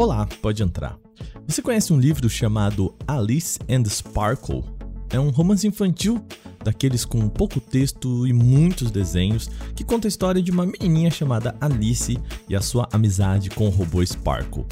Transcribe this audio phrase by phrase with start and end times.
[0.00, 0.98] Olá, pode entrar.
[1.46, 4.64] Você conhece um livro chamado Alice and Sparkle?
[5.10, 6.24] É um romance infantil
[6.64, 11.54] daqueles com pouco texto e muitos desenhos que conta a história de uma menininha chamada
[11.60, 12.18] Alice
[12.48, 14.64] e a sua amizade com o robô Sparkle.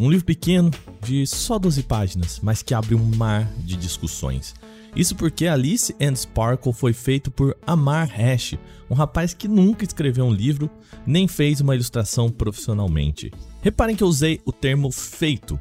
[0.00, 0.68] Um livro pequeno,
[1.00, 4.52] de só 12 páginas, mas que abre um mar de discussões.
[4.94, 8.58] Isso porque Alice and Sparkle foi feito por Amar Hash,
[8.90, 10.70] um rapaz que nunca escreveu um livro
[11.06, 13.32] nem fez uma ilustração profissionalmente.
[13.62, 15.58] Reparem que eu usei o termo feito.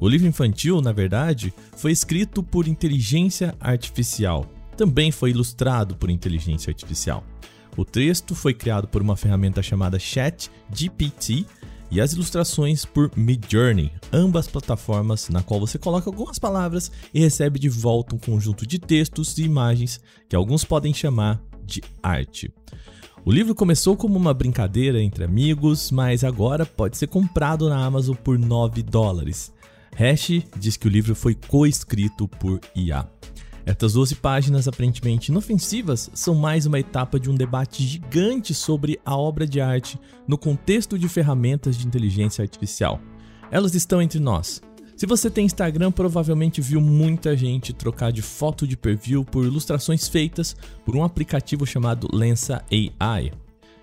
[0.00, 4.46] O livro infantil, na verdade, foi escrito por inteligência artificial.
[4.76, 7.24] Também foi ilustrado por inteligência artificial.
[7.76, 11.46] O texto foi criado por uma ferramenta chamada ChatGPT
[11.92, 17.58] e as ilustrações por Midjourney, ambas plataformas na qual você coloca algumas palavras e recebe
[17.58, 22.50] de volta um conjunto de textos e imagens que alguns podem chamar de arte.
[23.26, 28.16] O livro começou como uma brincadeira entre amigos, mas agora pode ser comprado na Amazon
[28.16, 29.52] por 9 dólares.
[29.94, 33.06] Hash diz que o livro foi co-escrito por IA.
[33.64, 39.16] Estas 12 páginas aparentemente inofensivas são mais uma etapa de um debate gigante sobre a
[39.16, 43.00] obra de arte no contexto de ferramentas de inteligência artificial.
[43.50, 44.60] Elas estão entre nós.
[44.96, 50.08] Se você tem Instagram, provavelmente viu muita gente trocar de foto de perfil por ilustrações
[50.08, 53.32] feitas por um aplicativo chamado Lensa AI.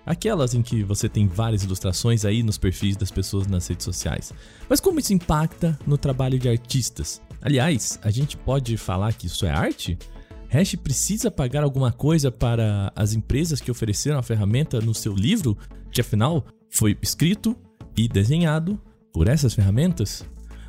[0.04, 4.32] Aquelas em que você tem várias ilustrações aí nos perfis das pessoas nas redes sociais.
[4.68, 7.20] Mas como isso impacta no trabalho de artistas?
[7.42, 9.98] Aliás, a gente pode falar que isso é arte?
[10.48, 15.56] Hash precisa pagar alguma coisa para as empresas que ofereceram a ferramenta no seu livro,
[15.92, 17.56] que afinal foi escrito
[17.96, 18.80] e desenhado
[19.12, 20.24] por essas ferramentas?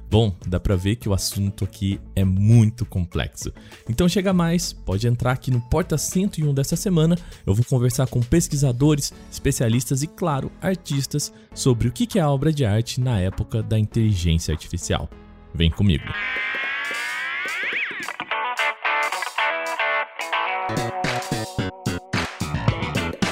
[0.10, 3.52] Bom, dá para ver que o assunto aqui é muito complexo.
[3.90, 7.16] Então chega mais, pode entrar aqui no Porta 101 dessa semana.
[7.46, 12.52] Eu vou conversar com pesquisadores, especialistas e, claro, artistas sobre o que é a obra
[12.52, 15.10] de arte na época da inteligência artificial.
[15.56, 16.04] Vem comigo.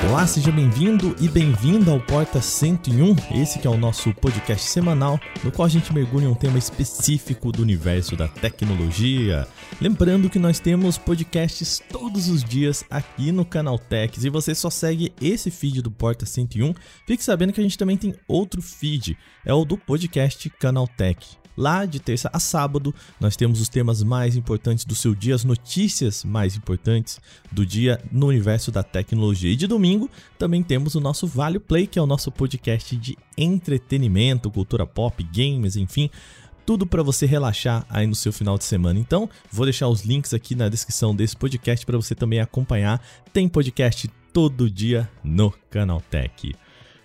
[0.10, 5.20] Olá, seja bem-vindo e bem-vinda ao Porta 101, esse que é o nosso podcast semanal,
[5.44, 9.48] no qual a gente mergulha em um tema específico do universo da tecnologia.
[9.80, 14.20] Lembrando que nós temos podcasts todos os dias aqui no Canal Tech.
[14.20, 16.74] Se você só segue esse feed do Porta 101,
[17.06, 19.16] fique sabendo que a gente também tem outro feed,
[19.46, 21.39] é o do podcast Canal Tech.
[21.60, 25.44] Lá de terça a sábado, nós temos os temas mais importantes do seu dia, as
[25.44, 27.20] notícias mais importantes
[27.52, 29.52] do dia no universo da tecnologia.
[29.52, 33.18] E de domingo também temos o nosso Vale Play, que é o nosso podcast de
[33.38, 36.10] entretenimento, cultura pop, games, enfim,
[36.66, 38.98] tudo para você relaxar aí no seu final de semana.
[38.98, 43.02] Então, vou deixar os links aqui na descrição desse podcast para você também acompanhar.
[43.34, 46.56] Tem podcast todo dia no Canal Tech.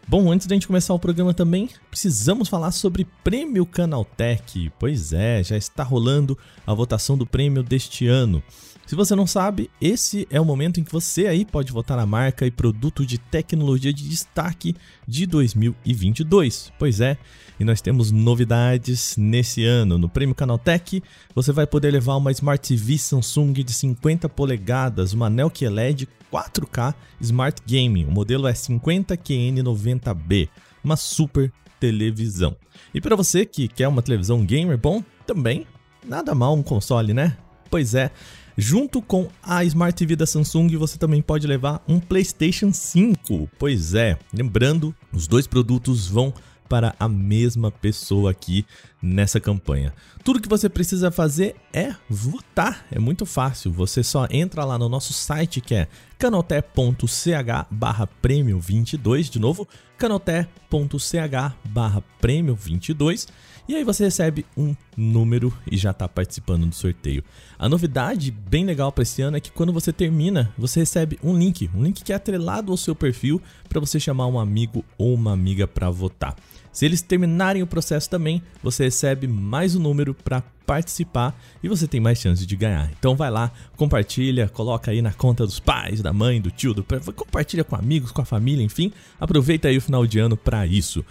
[0.07, 4.71] Bom, antes da gente começar o programa também, precisamos falar sobre Prêmio Canaltech.
[4.79, 8.43] Pois é, já está rolando a votação do prêmio deste ano.
[8.87, 12.05] Se você não sabe, esse é o momento em que você aí pode votar na
[12.05, 14.77] marca e produto de tecnologia de destaque
[15.09, 16.71] de 2022.
[16.79, 17.17] Pois é,
[17.59, 19.97] e nós temos novidades nesse ano.
[19.97, 21.03] No Prêmio Canaltech,
[21.35, 26.95] você vai poder levar uma Smart TV Samsung de 50 polegadas, uma Neo QLED 4K
[27.21, 28.05] Smart Gaming.
[28.05, 30.49] O modelo é 50QN90B,
[30.83, 32.55] uma super televisão.
[32.93, 35.67] E para você que quer uma televisão gamer, bom, também
[36.07, 37.37] nada mal um console, né?
[37.71, 38.11] Pois é,
[38.57, 43.51] Junto com a Smart TV da Samsung, você também pode levar um PlayStation 5.
[43.59, 46.33] Pois é, lembrando, os dois produtos vão
[46.69, 48.65] para a mesma pessoa aqui
[49.03, 49.93] nessa campanha.
[50.23, 52.87] Tudo que você precisa fazer é votar.
[52.91, 53.71] É muito fácil.
[53.73, 55.89] Você só entra lá no nosso site que é
[56.19, 59.29] canoté.ch barra prêmio 22.
[59.29, 63.29] De novo, canoté.ch barra prêmio 22.
[63.67, 67.25] E aí você recebe um número e já está participando do sorteio.
[67.59, 71.37] A novidade bem legal para esse ano é que quando você termina, você recebe um
[71.37, 75.15] link, um link que é atrelado ao seu perfil para você chamar um amigo ou
[75.15, 76.37] uma amiga para votar.
[76.71, 81.87] Se eles terminarem o processo também, você recebe mais um número para participar e você
[81.87, 82.91] tem mais chance de ganhar.
[82.99, 86.85] Então vai lá, compartilha, coloca aí na conta dos pais, da mãe, do tio, do
[87.15, 91.05] compartilha com amigos, com a família, enfim, aproveita aí o final de ano para isso.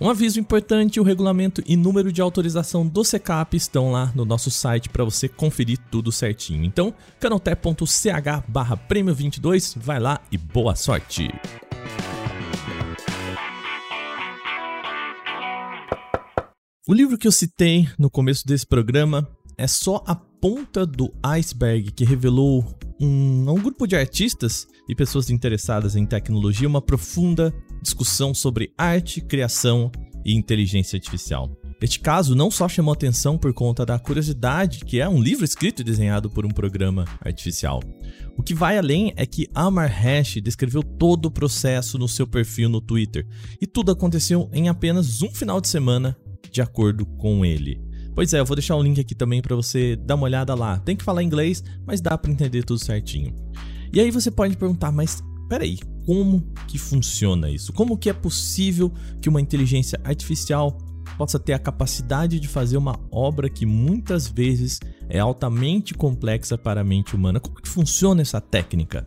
[0.00, 4.50] Um aviso importante: o regulamento e número de autorização do SECAP estão lá no nosso
[4.50, 6.64] site para você conferir tudo certinho.
[6.64, 11.28] Então, canoté.ch barra prêmio 22, vai lá e boa sorte!
[16.86, 19.28] O livro que eu citei no começo desse programa
[19.58, 22.64] é só a ponta do iceberg que revelou
[23.00, 27.52] um, um grupo de artistas e pessoas interessadas em tecnologia uma profunda
[27.82, 29.90] discussão sobre arte, criação
[30.24, 31.50] e inteligência artificial.
[31.80, 35.80] Este caso não só chamou atenção por conta da curiosidade, que é um livro escrito
[35.80, 37.80] e desenhado por um programa artificial.
[38.36, 42.68] O que vai além é que Amar Hash descreveu todo o processo no seu perfil
[42.68, 43.24] no Twitter,
[43.60, 46.16] e tudo aconteceu em apenas um final de semana,
[46.50, 47.80] de acordo com ele.
[48.12, 50.80] Pois é, eu vou deixar o link aqui também para você dar uma olhada lá.
[50.80, 53.32] Tem que falar inglês, mas dá para entender tudo certinho.
[53.92, 57.72] E aí você pode perguntar, mas peraí, como que funciona isso?
[57.72, 60.78] Como que é possível que uma inteligência artificial
[61.16, 64.78] possa ter a capacidade de fazer uma obra que muitas vezes
[65.08, 67.40] é altamente complexa para a mente humana?
[67.40, 69.06] Como que funciona essa técnica?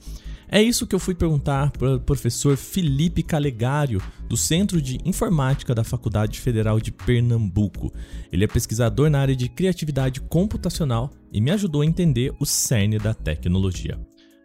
[0.54, 5.74] É isso que eu fui perguntar para o professor Felipe Calegário, do Centro de Informática
[5.74, 7.94] da Faculdade Federal de Pernambuco.
[8.30, 12.98] Ele é pesquisador na área de criatividade computacional e me ajudou a entender o cerne
[12.98, 13.98] da tecnologia.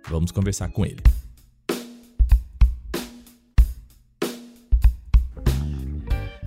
[0.08, 1.02] Vamos conversar com ele.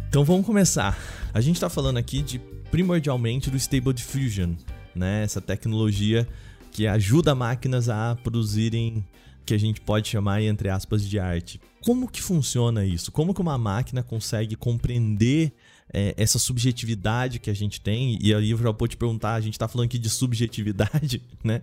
[0.09, 0.97] Então vamos começar.
[1.31, 2.39] A gente está falando aqui de
[2.71, 4.56] primordialmente do Stable Diffusion,
[4.95, 5.23] né?
[5.23, 6.27] Essa tecnologia
[6.71, 9.06] que ajuda máquinas a produzirem
[9.45, 11.61] que a gente pode chamar entre aspas de arte.
[11.85, 13.11] Como que funciona isso?
[13.11, 15.53] Como que uma máquina consegue compreender
[15.94, 18.17] é, essa subjetividade que a gente tem?
[18.19, 21.61] E aí eu já vou te perguntar, a gente está falando aqui de subjetividade, né?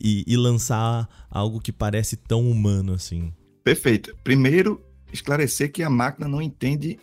[0.00, 3.32] e, e lançar algo que parece tão humano assim?
[3.62, 4.16] Perfeito.
[4.24, 4.82] Primeiro,
[5.12, 6.98] esclarecer que a máquina não entende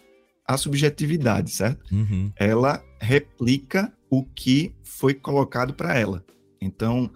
[0.46, 1.84] a subjetividade, certo?
[1.94, 2.32] Uhum.
[2.36, 6.24] Ela replica o que foi colocado para ela.
[6.62, 7.10] Então,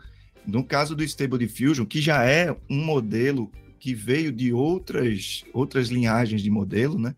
[0.45, 5.89] no caso do Stable Diffusion, que já é um modelo que veio de outras, outras
[5.89, 7.15] linhagens de modelo, né?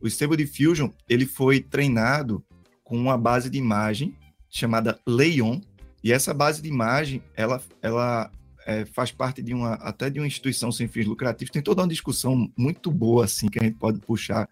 [0.00, 2.44] O Stable Diffusion, ele foi treinado
[2.82, 4.14] com uma base de imagem
[4.50, 5.60] chamada Leon,
[6.02, 8.30] e essa base de imagem, ela, ela
[8.66, 11.50] é, faz parte de uma até de uma instituição sem fins lucrativos.
[11.50, 14.48] Tem toda uma discussão muito boa assim que a gente pode puxar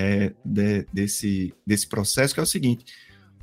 [0.00, 2.84] é, de, desse desse processo, que é o seguinte: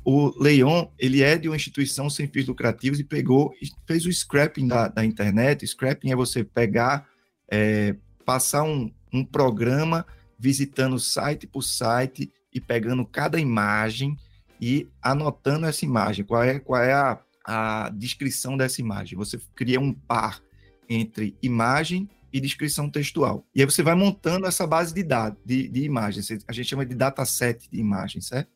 [0.04, 3.52] o Leon ele é de uma instituição sem fins lucrativos e pegou
[3.86, 5.66] fez o scrapping da, da internet.
[5.66, 7.06] Scrapping é você pegar,
[7.50, 7.94] é,
[8.24, 10.06] passar um, um programa
[10.38, 14.16] visitando site por site e pegando cada imagem
[14.60, 16.24] e anotando essa imagem.
[16.24, 19.16] Qual é, qual é a a descrição dessa imagem.
[19.16, 20.42] Você cria um par
[20.86, 23.46] entre imagem e descrição textual.
[23.54, 26.28] E aí você vai montando essa base de dados, de, de imagens.
[26.46, 28.50] A gente chama de dataset de imagens, certo?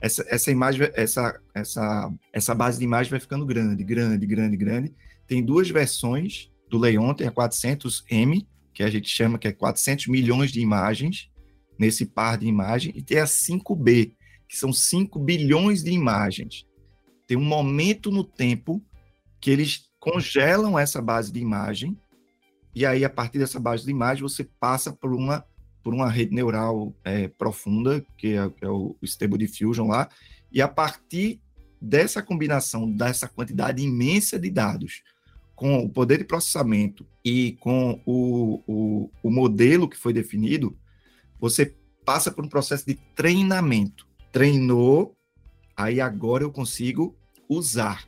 [0.00, 4.94] Essa, essa imagem, essa, essa, essa base de imagem vai ficando grande, grande, grande, grande.
[5.26, 10.08] Tem duas versões do Leon, tem a 400M, que a gente chama que é 400
[10.08, 11.30] milhões de imagens
[11.78, 14.12] nesse par de imagem, e tem a 5B,
[14.48, 16.66] que são 5 bilhões de imagens
[17.26, 18.82] tem um momento no tempo
[19.40, 21.96] que eles congelam essa base de imagem,
[22.74, 25.44] e aí, a partir dessa base de imagem, você passa por uma,
[25.82, 30.08] por uma rede neural é, profunda, que é, que é o Stable Diffusion lá,
[30.50, 31.40] e a partir
[31.80, 35.02] dessa combinação, dessa quantidade imensa de dados,
[35.54, 40.76] com o poder de processamento e com o, o, o modelo que foi definido,
[41.38, 41.74] você
[42.04, 44.06] passa por um processo de treinamento.
[44.32, 45.16] Treinou,
[45.76, 47.16] aí agora eu consigo
[47.48, 48.04] usar.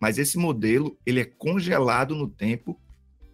[0.00, 2.78] Mas esse modelo, ele é congelado no tempo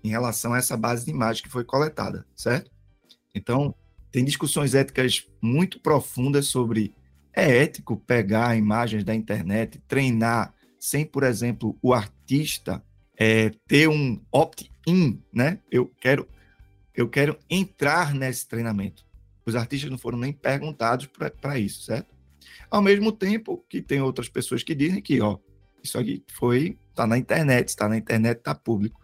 [0.04, 2.70] em relação a essa base de imagem que foi coletada, certo?
[3.34, 3.74] Então,
[4.12, 6.94] tem discussões éticas muito profundas sobre
[7.32, 12.84] é ético pegar imagens da internet, treinar sem, por exemplo, o artista
[13.16, 15.58] é, ter um opt-in, né?
[15.70, 16.28] Eu quero,
[16.94, 19.04] eu quero entrar nesse treinamento.
[19.46, 21.08] Os artistas não foram nem perguntados
[21.40, 22.14] para isso, certo?
[22.70, 25.38] Ao mesmo tempo que tem outras pessoas que dizem que, ó,
[25.82, 29.00] isso aqui foi, está na internet, está na internet, está público.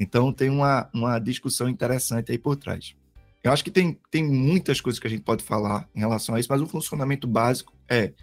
[0.00, 2.96] Então tem uma, uma discussão interessante aí por trás.
[3.44, 6.40] Eu acho que tem, tem muitas coisas que a gente pode falar em relação a
[6.40, 8.14] isso, mas o funcionamento básico é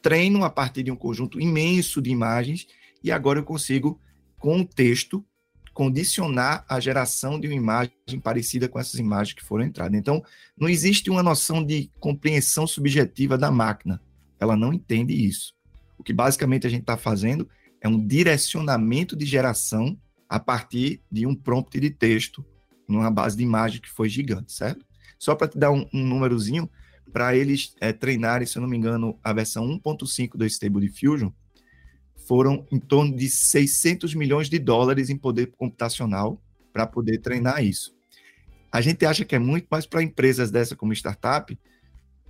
[0.00, 2.66] treino a partir de um conjunto imenso de imagens
[3.04, 4.00] e agora eu consigo,
[4.38, 5.24] com o texto,
[5.74, 9.98] condicionar a geração de uma imagem parecida com essas imagens que foram entradas.
[9.98, 10.22] Então,
[10.58, 14.00] não existe uma noção de compreensão subjetiva da máquina.
[14.40, 15.54] Ela não entende isso.
[15.98, 17.48] O que basicamente a gente está fazendo
[17.80, 19.98] é um direcionamento de geração
[20.32, 22.42] a partir de um prompt de texto
[22.88, 24.82] numa base de imagem que foi gigante, certo?
[25.18, 26.70] Só para te dar um, um númerozinho,
[27.12, 31.30] para eles é, treinarem, se eu não me engano, a versão 1.5 do Stable Diffusion,
[32.26, 37.94] foram em torno de 600 milhões de dólares em poder computacional para poder treinar isso.
[38.72, 41.58] A gente acha que é muito, mas para empresas dessa como startup,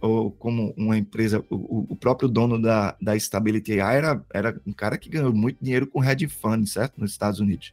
[0.03, 4.73] ou como uma empresa, o, o próprio dono da, da Stability AI era, era um
[4.73, 7.01] cara que ganhou muito dinheiro com hedge fund, certo?
[7.01, 7.73] Nos Estados Unidos.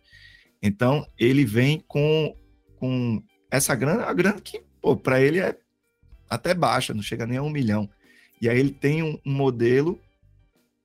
[0.62, 2.36] Então, ele vem com,
[2.78, 5.58] com essa grana, a grana que, pô, para ele é
[6.30, 7.90] até baixa, não chega nem a um milhão.
[8.40, 10.00] E aí ele tem um, um modelo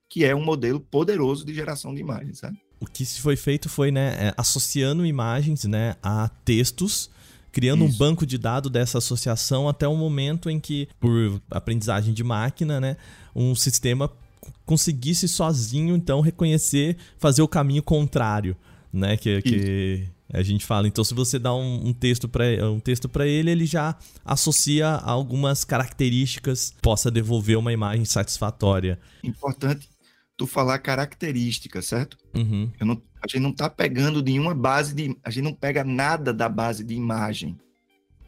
[0.08, 2.58] que é um modelo poderoso de geração de imagens, sabe?
[2.80, 7.10] O que se foi feito foi, né, é, associando imagens, né, a textos,
[7.54, 7.94] criando Isso.
[7.94, 12.80] um banco de dados dessa associação até o momento em que, por aprendizagem de máquina,
[12.80, 12.96] né,
[13.34, 14.11] um sistema
[14.66, 18.56] conseguisse sozinho, então, reconhecer, fazer o caminho contrário,
[18.92, 20.88] né, que, que a gente fala.
[20.88, 24.88] Então, se você dá um, um texto para um texto para ele, ele já associa
[24.88, 28.99] algumas características, possa devolver uma imagem satisfatória.
[29.23, 29.88] Importante
[30.37, 32.19] tu falar características, certo?
[32.35, 32.71] Uhum.
[32.81, 35.17] Não, a gente não está pegando nenhuma base de.
[35.23, 37.59] A gente não pega nada da base de imagem.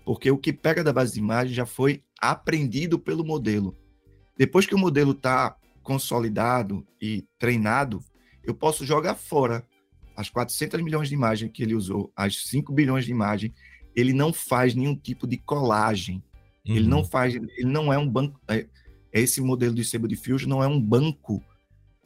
[0.05, 3.77] Porque o que pega da base de imagem já foi aprendido pelo modelo.
[4.39, 8.01] Depois que o modelo está consolidado e treinado,
[8.45, 9.67] eu posso jogar fora
[10.17, 13.53] as 400 milhões de imagens que ele usou, as 5 bilhões de imagens.
[13.95, 16.23] Ele não faz nenhum tipo de colagem.
[16.67, 16.77] Uhum.
[16.77, 18.41] Ele não faz, ele não é um banco.
[18.49, 18.67] É,
[19.13, 21.43] esse modelo de Sebo de Fusion não é um banco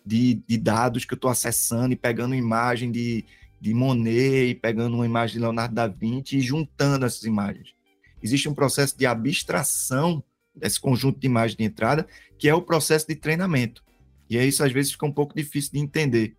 [0.04, 3.25] de, de dados que eu estou acessando e pegando imagem de,
[3.61, 7.75] de Monet, e pegando uma imagem de Leonardo da Vinci e juntando essas imagens.
[8.23, 10.23] Existe um processo de abstração
[10.54, 12.07] desse conjunto de imagens de entrada,
[12.38, 13.83] que é o processo de treinamento.
[14.28, 16.37] E é isso às vezes fica um pouco difícil de entender,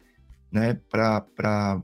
[0.51, 1.84] né, para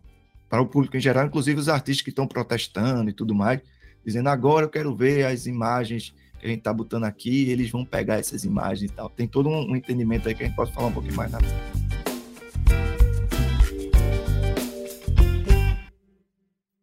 [0.53, 3.61] o público em geral, inclusive os artistas que estão protestando e tudo mais,
[4.05, 7.83] dizendo agora eu quero ver as imagens que a gente está botando aqui, eles vão
[7.83, 9.09] pegar essas imagens e tal.
[9.09, 11.39] Tem todo um, entendimento aí que a gente pode falar um pouquinho mais na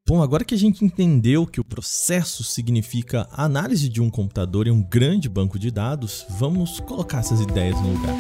[0.06, 4.66] Bom, agora que a gente entendeu que o processo significa a análise de um computador
[4.66, 8.14] em um grande banco de dados, vamos colocar essas ideias no lugar.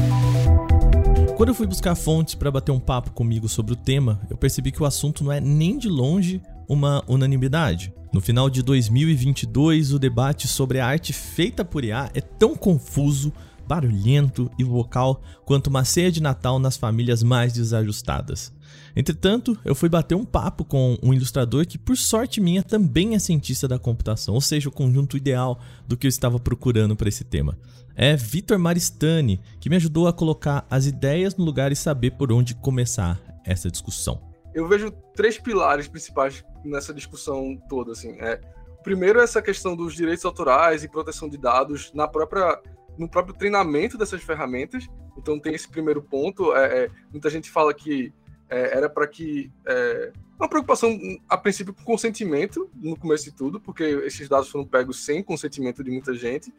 [1.36, 4.72] Quando eu fui buscar fontes para bater um papo comigo sobre o tema, eu percebi
[4.72, 7.92] que o assunto não é nem de longe uma unanimidade.
[8.12, 13.32] No final de 2022, o debate sobre a arte feita por IA é tão confuso,
[13.66, 18.52] barulhento e vocal quanto uma ceia de Natal nas famílias mais desajustadas.
[18.94, 23.18] Entretanto, eu fui bater um papo com um ilustrador que, por sorte minha, também é
[23.18, 27.24] cientista da computação, ou seja, o conjunto ideal do que eu estava procurando para esse
[27.24, 27.58] tema.
[27.96, 32.32] É Vitor Maristani, que me ajudou a colocar as ideias no lugar e saber por
[32.32, 34.33] onde começar essa discussão.
[34.54, 38.12] Eu vejo três pilares principais nessa discussão toda, assim.
[38.20, 38.40] É,
[38.82, 42.60] primeiro é essa questão dos direitos autorais e proteção de dados na própria
[42.96, 44.88] no próprio treinamento dessas ferramentas.
[45.18, 46.54] Então tem esse primeiro ponto.
[46.54, 48.12] É, é, muita gente fala que
[48.48, 50.96] é, era para que é, uma preocupação
[51.28, 55.82] a princípio com consentimento no começo de tudo, porque esses dados foram pegos sem consentimento
[55.82, 56.52] de muita gente.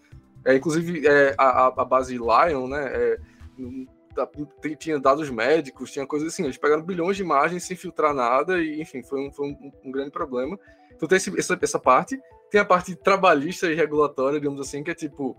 [0.44, 1.04] É, inclusive
[1.38, 3.18] a, a, base Lion, né?
[4.78, 6.44] Tinha dados médicos, tinha coisas assim.
[6.44, 9.92] Eles pegaram bilhões de imagens sem filtrar nada e, enfim, foi um, foi um, um
[9.92, 10.58] grande problema.
[10.94, 12.20] Então tem esse, essa, essa parte.
[12.50, 15.36] Tem a parte trabalhista e regulatória, digamos assim, que é tipo,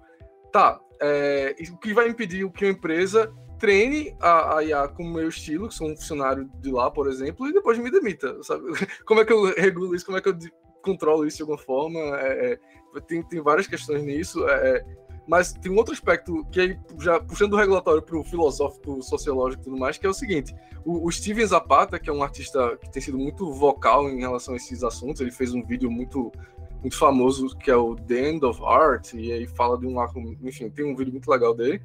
[0.53, 5.13] tá, é, o que vai impedir que uma empresa treine a, a IA com o
[5.13, 8.65] meu estilo, que sou um funcionário de lá, por exemplo, e depois me demita, sabe?
[9.05, 10.05] Como é que eu regulo isso?
[10.05, 10.37] Como é que eu
[10.83, 11.99] controlo isso de alguma forma?
[12.21, 14.47] É, é, tem, tem várias questões nisso.
[14.49, 14.85] É, é
[15.27, 19.63] mas tem um outro aspecto que aí, já puxando o regulatório para o filosófico, sociológico
[19.63, 20.55] e tudo mais, que é o seguinte:
[20.85, 24.55] o, o, Steven Zapata, que é um artista que tem sido muito vocal em relação
[24.55, 26.33] a esses assuntos, ele fez um vídeo muito
[26.81, 29.97] muito famoso que é o The End of Art, e aí fala de um
[30.43, 31.83] enfim, tem um vídeo muito legal dele.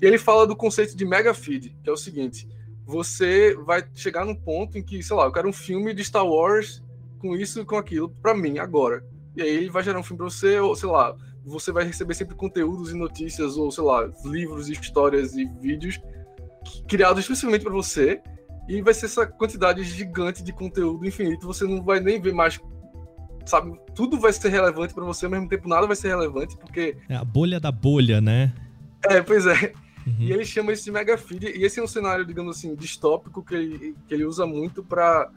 [0.00, 2.48] E ele fala do conceito de mega feed, que é o seguinte:
[2.86, 6.26] você vai chegar num ponto em que, sei lá, eu quero um filme de Star
[6.26, 6.82] Wars
[7.18, 9.04] com isso e com aquilo para mim agora.
[9.36, 12.14] E aí ele vai gerar um filme para você, ou sei lá, você vai receber
[12.14, 16.00] sempre conteúdos e notícias, ou sei lá, livros, histórias e vídeos
[16.86, 18.20] criados especialmente para você.
[18.68, 21.46] E vai ser essa quantidade gigante de conteúdo infinito.
[21.46, 22.60] Você não vai nem ver mais.
[23.44, 23.76] Sabe?
[23.94, 26.96] Tudo vai ser relevante para você, ao mesmo tempo nada vai ser relevante, porque.
[27.08, 28.52] É a bolha da bolha, né?
[29.08, 29.72] É, pois é.
[30.06, 30.16] Uhum.
[30.20, 31.46] E ele chama isso de mega feed.
[31.46, 35.30] E esse é um cenário, digamos assim, distópico que ele, que ele usa muito para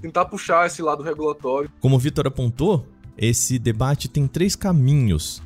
[0.00, 1.70] tentar puxar esse lado regulatório.
[1.80, 2.86] Como o Vitor apontou,
[3.16, 5.42] esse debate tem três caminhos.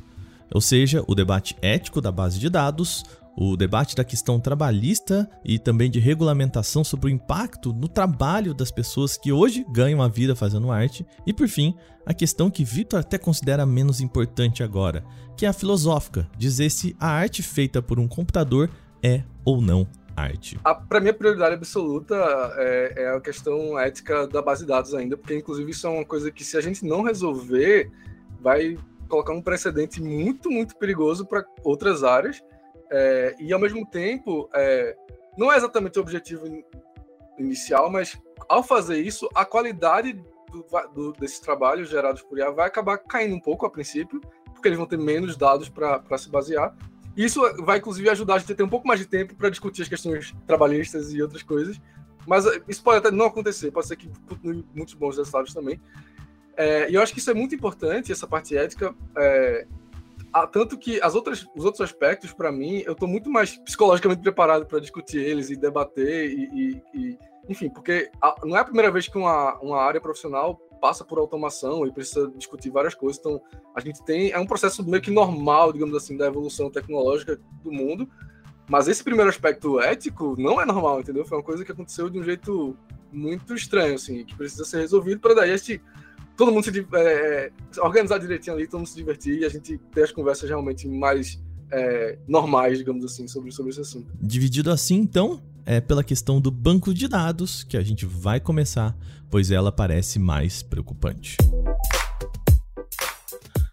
[0.53, 3.03] Ou seja, o debate ético da base de dados,
[3.37, 8.69] o debate da questão trabalhista e também de regulamentação sobre o impacto no trabalho das
[8.69, 11.73] pessoas que hoje ganham a vida fazendo arte, e por fim,
[12.05, 15.03] a questão que Vitor até considera menos importante agora,
[15.37, 18.69] que é a filosófica, dizer se a arte feita por um computador
[19.01, 19.87] é ou não
[20.21, 20.59] arte.
[20.87, 22.15] Para mim, a prioridade absoluta
[22.57, 26.05] é, é a questão ética da base de dados ainda, porque inclusive isso é uma
[26.05, 27.91] coisa que se a gente não resolver,
[28.39, 32.41] vai colocar um precedente muito, muito perigoso para outras áreas.
[32.89, 34.95] É, e, ao mesmo tempo, é,
[35.37, 36.45] não é exatamente o objetivo
[37.37, 40.13] inicial, mas ao fazer isso, a qualidade
[40.51, 44.19] do, do, desses trabalhos gerados por IA vai acabar caindo um pouco a princípio,
[44.53, 46.75] porque eles vão ter menos dados para se basear.
[47.15, 49.81] Isso vai, inclusive, ajudar a gente a ter um pouco mais de tempo para discutir
[49.81, 51.79] as questões trabalhistas e outras coisas.
[52.25, 54.09] Mas eh, isso pode até não acontecer, pode ser que
[54.73, 55.79] muitos bons resultados também.
[56.55, 58.93] É, e eu acho que isso é muito importante, essa parte ética.
[59.17, 59.67] É,
[60.51, 64.65] tanto que as outras, os outros aspectos, para mim, eu estou muito mais psicologicamente preparado
[64.65, 68.91] para discutir eles e debater, e, e, e enfim, porque a, não é a primeira
[68.91, 73.19] vez que uma, uma área profissional passa por automação e precisa discutir várias coisas.
[73.19, 73.39] Então,
[73.75, 74.31] a gente tem.
[74.31, 78.09] É um processo meio que normal, digamos assim, da evolução tecnológica do mundo.
[78.67, 81.25] Mas esse primeiro aspecto ético não é normal, entendeu?
[81.25, 82.75] Foi uma coisa que aconteceu de um jeito
[83.11, 85.81] muito estranho, assim, que precisa ser resolvido para daí a gente.
[86.35, 90.03] Todo mundo se é, organizar direitinho ali, todo mundo se divertir e a gente ter
[90.03, 91.39] as conversas realmente mais
[91.71, 94.11] é, normais, digamos assim, sobre, sobre esse assunto.
[94.19, 98.95] Dividido assim, então, é pela questão do banco de dados que a gente vai começar,
[99.29, 101.37] pois ela parece mais preocupante.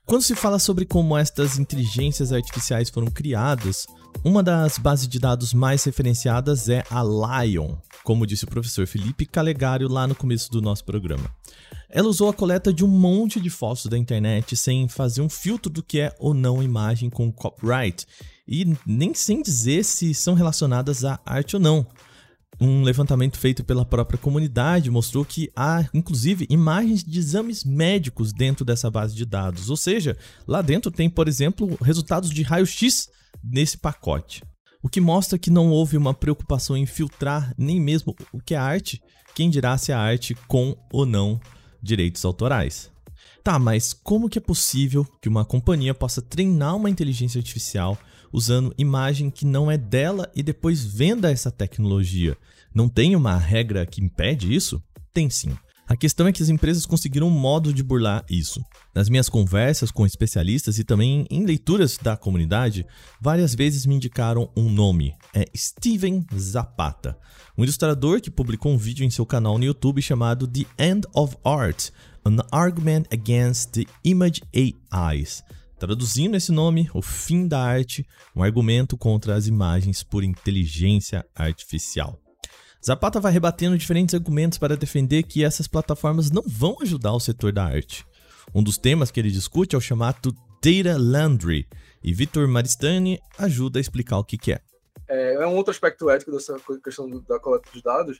[0.06, 3.86] Quando se fala sobre como estas inteligências artificiais foram criadas,
[4.24, 9.24] uma das bases de dados mais referenciadas é a Lion, como disse o professor Felipe
[9.24, 11.30] Calegário lá no começo do nosso programa.
[11.88, 15.70] Ela usou a coleta de um monte de fotos da internet sem fazer um filtro
[15.70, 18.06] do que é ou não imagem com copyright
[18.46, 21.86] e nem sem dizer se são relacionadas à arte ou não.
[22.60, 28.64] Um levantamento feito pela própria comunidade mostrou que há, inclusive, imagens de exames médicos dentro
[28.64, 29.70] dessa base de dados.
[29.70, 33.08] Ou seja, lá dentro tem, por exemplo, resultados de raio-x
[33.42, 34.42] nesse pacote.
[34.82, 38.58] O que mostra que não houve uma preocupação em filtrar nem mesmo o que é
[38.58, 39.02] arte,
[39.34, 41.40] quem dirá se a arte com ou não
[41.82, 42.90] direitos autorais.
[43.42, 47.98] Tá, mas como que é possível que uma companhia possa treinar uma inteligência artificial
[48.32, 52.36] usando imagem que não é dela e depois venda essa tecnologia.
[52.74, 54.82] Não tem uma regra que impede isso?
[55.12, 55.56] Tem sim.
[55.88, 58.62] A questão é que as empresas conseguiram um modo de burlar isso.
[58.94, 62.84] Nas minhas conversas com especialistas e também em leituras da comunidade,
[63.18, 65.14] várias vezes me indicaram um nome.
[65.32, 67.18] É Steven Zapata,
[67.56, 71.34] um ilustrador que publicou um vídeo em seu canal no YouTube chamado The End of
[71.42, 71.88] Art:
[72.22, 75.42] An Argument Against the Image AIs.
[75.78, 78.04] Traduzindo esse nome, o fim da arte,
[78.36, 82.20] um argumento contra as imagens por inteligência artificial.
[82.88, 87.52] Zapata vai rebatendo diferentes argumentos para defender que essas plataformas não vão ajudar o setor
[87.52, 88.06] da arte.
[88.54, 91.68] Um dos temas que ele discute é o chamado Data Laundry,
[92.02, 94.60] e Vitor Maristani ajuda a explicar o que, que é.
[95.06, 95.34] é.
[95.34, 98.18] É um outro aspecto ético dessa questão da coleta de dados.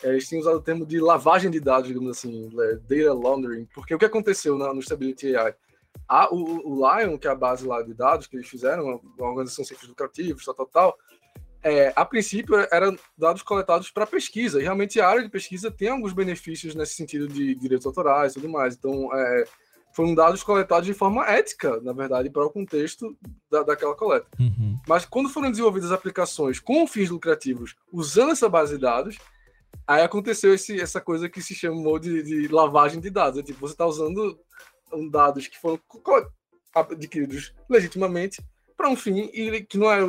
[0.00, 3.66] É, eles têm usado o termo de lavagem de dados, digamos assim, é, data laundering,
[3.74, 5.56] porque o que aconteceu no Stability AI?
[6.08, 9.28] A, o, o, Lion, que é a base lá de dados que eles fizeram, uma,
[9.28, 10.98] organização sem fins lucrativos, tal, tal, tal,
[11.64, 15.88] é, a princípio eram dados coletados para pesquisa, e realmente a área de pesquisa tem
[15.88, 18.76] alguns benefícios nesse sentido de direitos autorais e tudo mais.
[18.76, 19.44] Então, é,
[19.94, 23.16] foram dados coletados de forma ética, na verdade, para o contexto
[23.50, 24.26] da, daquela coleta.
[24.38, 24.78] Uhum.
[24.86, 29.16] Mas quando foram desenvolvidas aplicações com fins lucrativos usando essa base de dados,
[29.86, 33.38] aí aconteceu esse, essa coisa que se chamou de, de lavagem de dados.
[33.38, 34.38] É tipo, você está usando
[35.10, 35.80] dados que foram
[36.74, 38.44] adquiridos legitimamente
[38.76, 40.00] para um fim e que não é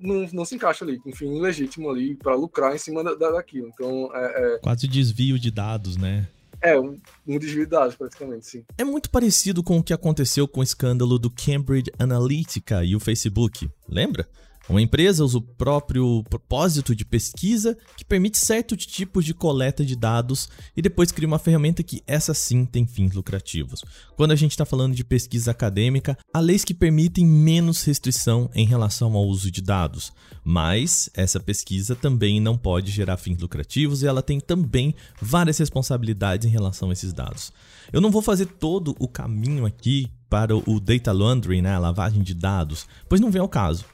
[0.00, 3.68] não, não se encaixa ali, um fim legítimo ali para lucrar em cima da, daquilo.
[3.68, 4.58] Então é, é...
[4.58, 6.28] quase desvio de dados, né?
[6.60, 8.64] É, um, um desvio de dados, praticamente, sim.
[8.78, 13.00] É muito parecido com o que aconteceu com o escândalo do Cambridge Analytica e o
[13.00, 14.26] Facebook, lembra?
[14.66, 19.94] Uma empresa usa o próprio propósito de pesquisa que permite certos tipos de coleta de
[19.94, 23.84] dados e depois cria uma ferramenta que essa sim tem fins lucrativos.
[24.16, 28.64] Quando a gente está falando de pesquisa acadêmica, há leis que permitem menos restrição em
[28.64, 34.06] relação ao uso de dados, mas essa pesquisa também não pode gerar fins lucrativos e
[34.06, 37.52] ela tem também várias responsabilidades em relação a esses dados.
[37.92, 42.22] Eu não vou fazer todo o caminho aqui para o data laundering, né, a lavagem
[42.22, 43.84] de dados, pois não vem ao caso.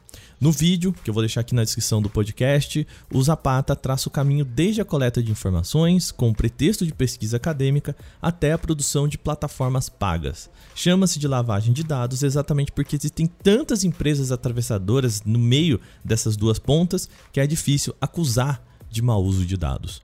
[0.41, 4.11] No vídeo, que eu vou deixar aqui na descrição do podcast, o Zapata traça o
[4.11, 9.19] caminho desde a coleta de informações, com pretexto de pesquisa acadêmica, até a produção de
[9.19, 10.49] plataformas pagas.
[10.75, 16.59] Chama-se de lavagem de dados exatamente porque existem tantas empresas atravessadoras no meio dessas duas
[16.59, 20.01] pontas que é difícil acusar de mau uso de dados.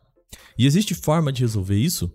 [0.59, 2.12] E existe forma de resolver isso?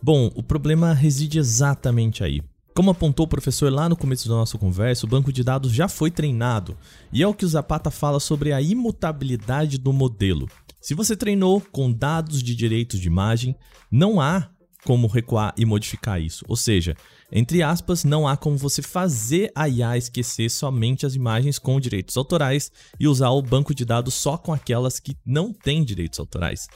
[0.00, 2.40] Bom, o problema reside exatamente aí.
[2.74, 5.88] Como apontou o professor lá no começo da nossa conversa, o banco de dados já
[5.88, 6.76] foi treinado,
[7.12, 10.48] e é o que o Zapata fala sobre a imutabilidade do modelo.
[10.80, 13.54] Se você treinou com dados de direitos de imagem,
[13.90, 14.48] não há
[14.84, 16.44] como recuar e modificar isso.
[16.48, 16.96] Ou seja,
[17.30, 22.16] entre aspas, não há como você fazer a IA esquecer somente as imagens com direitos
[22.16, 26.66] autorais e usar o banco de dados só com aquelas que não têm direitos autorais.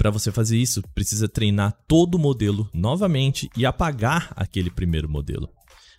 [0.00, 5.46] Para você fazer isso, precisa treinar todo o modelo novamente e apagar aquele primeiro modelo.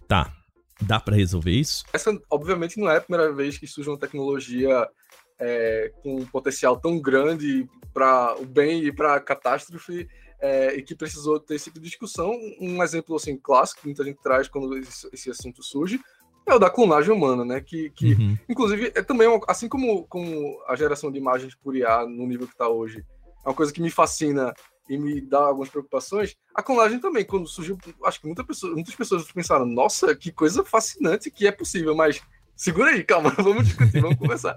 [0.07, 0.33] Tá,
[0.81, 1.85] Dá para resolver isso?
[1.93, 4.89] Essa, obviamente, não é a primeira vez que surge uma tecnologia
[5.37, 10.09] é, com um potencial tão grande para o bem e para a catástrofe
[10.39, 12.35] é, e que precisou ter esse tipo de discussão.
[12.59, 16.01] Um exemplo assim clássico que muita gente traz quando esse, esse assunto surge
[16.47, 17.61] é o da clonagem humana, né?
[17.61, 18.35] Que, que uhum.
[18.49, 22.47] inclusive, é também, uma, assim como, como a geração de imagens por IA no nível
[22.47, 23.05] que está hoje,
[23.43, 24.53] é uma coisa que me fascina
[24.89, 26.35] e me dá algumas preocupações.
[26.53, 30.63] A clonagem também, quando surgiu, acho que muita pessoa, muitas pessoas pensaram, nossa, que coisa
[30.65, 32.21] fascinante que é possível, mas
[32.55, 34.55] segura aí, calma, vamos discutir, vamos conversar.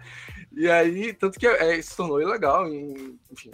[0.52, 3.50] E aí, tanto que é, se tornou ilegal em, enfim,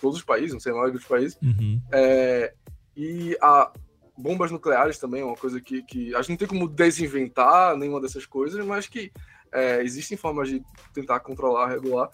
[0.00, 1.38] todos os países, não sei, na maioria dos países.
[1.42, 1.80] Uhum.
[1.92, 2.54] É,
[2.96, 3.70] e a
[4.16, 8.00] bombas nucleares também é uma coisa que, que a gente não tem como desinventar nenhuma
[8.00, 9.12] dessas coisas, mas que
[9.52, 12.10] é, existem formas de tentar controlar, regular.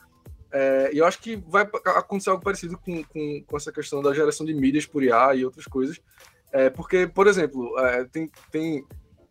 [0.52, 4.12] É, e eu acho que vai acontecer algo parecido com, com, com, essa questão da
[4.12, 6.00] geração de mídias por IA e outras coisas.
[6.52, 8.84] É, porque, por exemplo, é, tem, tem.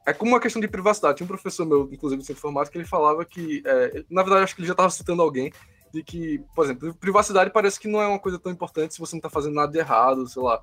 [0.06, 1.18] É como uma questão de privacidade.
[1.18, 3.62] Tinha um professor meu, inclusive, de informática, que ele falava que.
[3.66, 5.52] É, na verdade, acho que ele já estava citando alguém,
[5.94, 9.16] de que, por exemplo, privacidade parece que não é uma coisa tão importante se você
[9.16, 10.62] não está fazendo nada de errado, sei lá.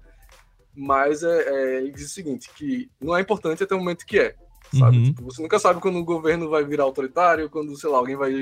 [0.75, 4.19] Mas é, é, ele diz o seguinte, que não é importante até o momento que
[4.19, 4.37] é.
[4.77, 4.97] Sabe?
[4.97, 5.05] Uhum.
[5.05, 8.33] Tipo, você nunca sabe quando o governo vai virar autoritário, quando, sei lá, alguém vai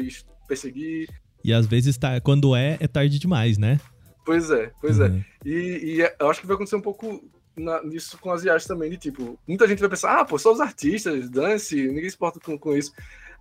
[0.46, 1.08] perseguir.
[1.44, 3.78] E às vezes tá, quando é, é tarde demais, né?
[4.24, 5.04] Pois é, pois é.
[5.04, 5.18] uhum.
[5.18, 5.48] é.
[5.48, 7.22] E, e, eu acho que vai acontecer um pouco
[7.54, 10.52] na, nisso com as IAs também, de tipo, muita gente vai pensar, ah, pô, só
[10.52, 12.92] os artistas, dance, ninguém se importa com, com isso.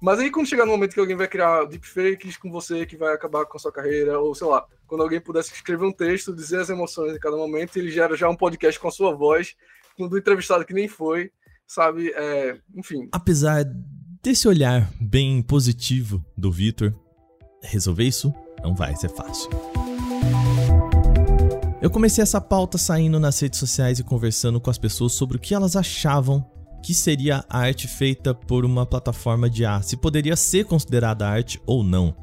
[0.01, 3.13] Mas aí quando chegar no momento que alguém vai criar deepfakes com você, que vai
[3.13, 6.59] acabar com a sua carreira, ou sei lá, quando alguém pudesse escrever um texto, dizer
[6.59, 9.55] as emoções em cada momento, ele gera já um podcast com a sua voz,
[9.97, 11.31] do entrevistado que nem foi,
[11.65, 12.11] sabe?
[12.13, 13.07] É, enfim.
[13.13, 13.63] Apesar
[14.21, 16.93] desse olhar bem positivo do Vitor,
[17.63, 19.49] resolver isso não vai ser fácil.
[21.82, 25.39] Eu comecei essa pauta saindo nas redes sociais e conversando com as pessoas sobre o
[25.39, 26.49] que elas achavam
[26.84, 31.60] que seria a arte feita por uma plataforma de arte, se poderia ser considerada arte
[31.65, 32.15] ou não.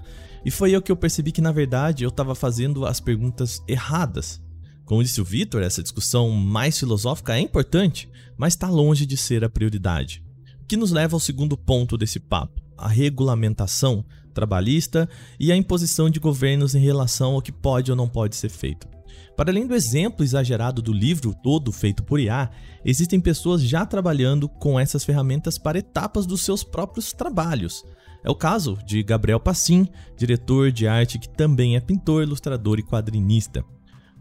[0.44, 4.40] E foi eu que eu percebi que na verdade eu estava fazendo as perguntas erradas.
[4.84, 9.44] Como disse o Vitor, essa discussão mais filosófica é importante, mas está longe de ser
[9.44, 10.22] a prioridade.
[10.62, 16.08] O que nos leva ao segundo ponto desse papo: a regulamentação trabalhista e a imposição
[16.08, 18.88] de governos em relação ao que pode ou não pode ser feito.
[19.36, 22.50] Para além do exemplo exagerado do livro todo feito por IA,
[22.84, 27.84] existem pessoas já trabalhando com essas ferramentas para etapas dos seus próprios trabalhos.
[28.22, 32.82] É o caso de Gabriel Passim, diretor de arte que também é pintor, ilustrador e
[32.82, 33.64] quadrinista.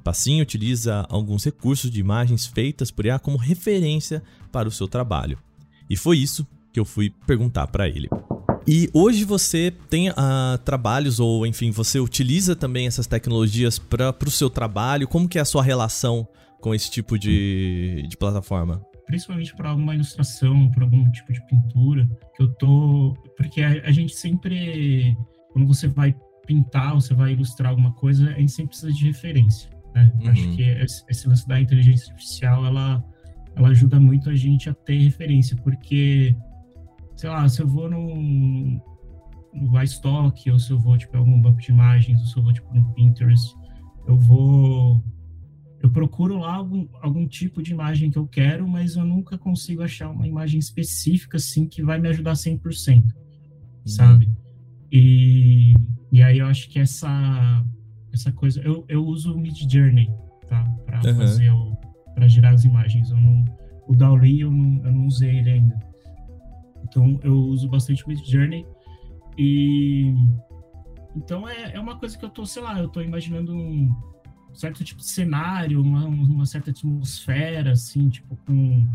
[0.04, 5.38] Passim utiliza alguns recursos de imagens feitas por IA como referência para o seu trabalho.
[5.90, 8.08] E foi isso que eu fui perguntar para ele.
[8.68, 14.32] E hoje você tem uh, trabalhos, ou enfim, você utiliza também essas tecnologias para o
[14.32, 15.08] seu trabalho?
[15.08, 16.28] Como que é a sua relação
[16.62, 18.82] com esse tipo de, de plataforma?
[19.06, 23.16] Principalmente para alguma ilustração, para algum tipo de pintura, que eu tô.
[23.36, 25.18] Porque a, a gente sempre.
[25.52, 29.06] Quando você vai pintar ou você vai ilustrar alguma coisa, a gente sempre precisa de
[29.06, 29.70] referência.
[29.96, 30.12] Né?
[30.20, 30.30] Uhum.
[30.30, 33.04] Acho que esse, esse lance da inteligência artificial ela,
[33.56, 36.36] ela ajuda muito a gente a ter referência, porque
[37.20, 38.82] sei lá, se eu vou no,
[39.54, 42.44] no iStock, ou se eu vou, tipo, em algum banco de imagens, ou se eu
[42.44, 43.54] vou, tipo, no Pinterest,
[44.08, 45.04] eu vou...
[45.82, 49.84] Eu procuro lá algum, algum tipo de imagem que eu quero, mas eu nunca consigo
[49.84, 53.12] achar uma imagem específica, assim, que vai me ajudar 100%, uhum.
[53.86, 54.32] sabe?
[54.90, 55.74] E,
[56.14, 57.66] e aí eu acho que essa,
[58.14, 58.62] essa coisa...
[58.62, 60.10] Eu, eu uso o Mid Journey,
[60.48, 60.64] tá?
[60.86, 61.18] Para uhum.
[61.18, 61.76] fazer o...
[62.16, 63.10] para gerar as imagens.
[63.10, 63.44] Eu não,
[63.90, 65.89] o DALL-E eu não, eu não usei ele ainda.
[66.90, 68.66] Então eu uso bastante o Journey
[69.38, 70.14] e
[71.16, 73.94] então é, é uma coisa que eu tô, sei lá, eu tô imaginando um
[74.54, 78.88] certo tipo de cenário, uma, uma certa atmosfera, assim, tipo, com,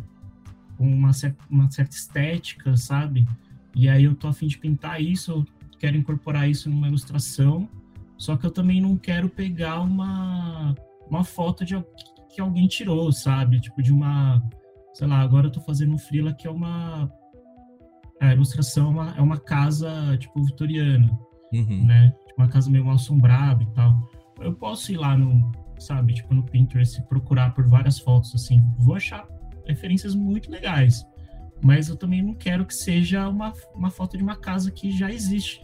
[0.77, 3.27] com uma, certa, uma certa estética, sabe?
[3.75, 5.47] E aí eu tô afim de pintar isso, eu
[5.79, 7.69] quero incorporar isso numa ilustração,
[8.17, 10.75] só que eu também não quero pegar uma,
[11.09, 11.75] uma foto de
[12.35, 13.61] que alguém tirou, sabe?
[13.61, 14.43] Tipo, de uma,
[14.93, 17.11] sei lá, agora eu tô fazendo um freela que é uma
[18.29, 21.11] a ilustração é uma, é uma casa, tipo, vitoriana,
[21.53, 21.85] uhum.
[21.85, 22.15] né?
[22.27, 23.99] Tipo, uma casa meio mal assombrada e tal.
[24.41, 28.63] Eu posso ir lá no, sabe, tipo, no Pinterest e procurar por várias fotos, assim.
[28.79, 29.27] Vou achar
[29.67, 31.05] referências muito legais.
[31.63, 35.11] Mas eu também não quero que seja uma, uma foto de uma casa que já
[35.11, 35.63] existe,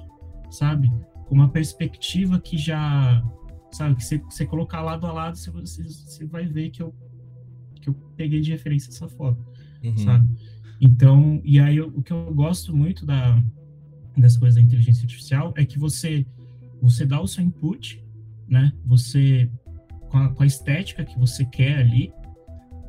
[0.51, 0.91] sabe?
[1.27, 3.23] Com uma perspectiva que já,
[3.73, 6.95] sabe, que você, você colocar lado a lado, você, você, você vai ver que eu,
[7.81, 9.45] que eu peguei de referência essa foto,
[9.85, 9.97] uhum.
[9.99, 10.29] sabe?
[10.81, 13.43] Então, e aí o que eu gosto muito da,
[14.17, 16.27] das coisas da inteligência artificial é que você
[16.81, 18.03] você dá o seu input,
[18.49, 18.73] né?
[18.87, 19.51] Você
[20.09, 22.13] com a, com a estética que você quer ali,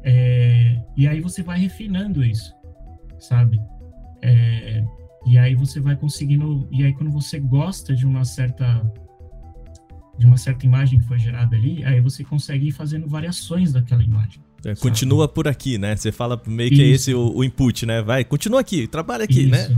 [0.04, 2.54] é, e aí você vai refinando isso,
[3.20, 3.60] sabe?
[4.22, 4.84] É,
[5.26, 6.68] e aí você vai conseguindo.
[6.72, 8.82] E aí quando você gosta de uma certa
[10.18, 14.04] de uma certa imagem que foi gerada ali, aí você consegue ir fazendo variações daquela
[14.04, 14.42] imagem.
[14.64, 15.96] É, continua por aqui, né?
[15.96, 16.92] Você fala meio que é Isso.
[16.92, 18.02] é esse o, o, input, né?
[18.02, 19.64] Vai, continua aqui, trabalha aqui, né?
[19.64, 19.72] Isso.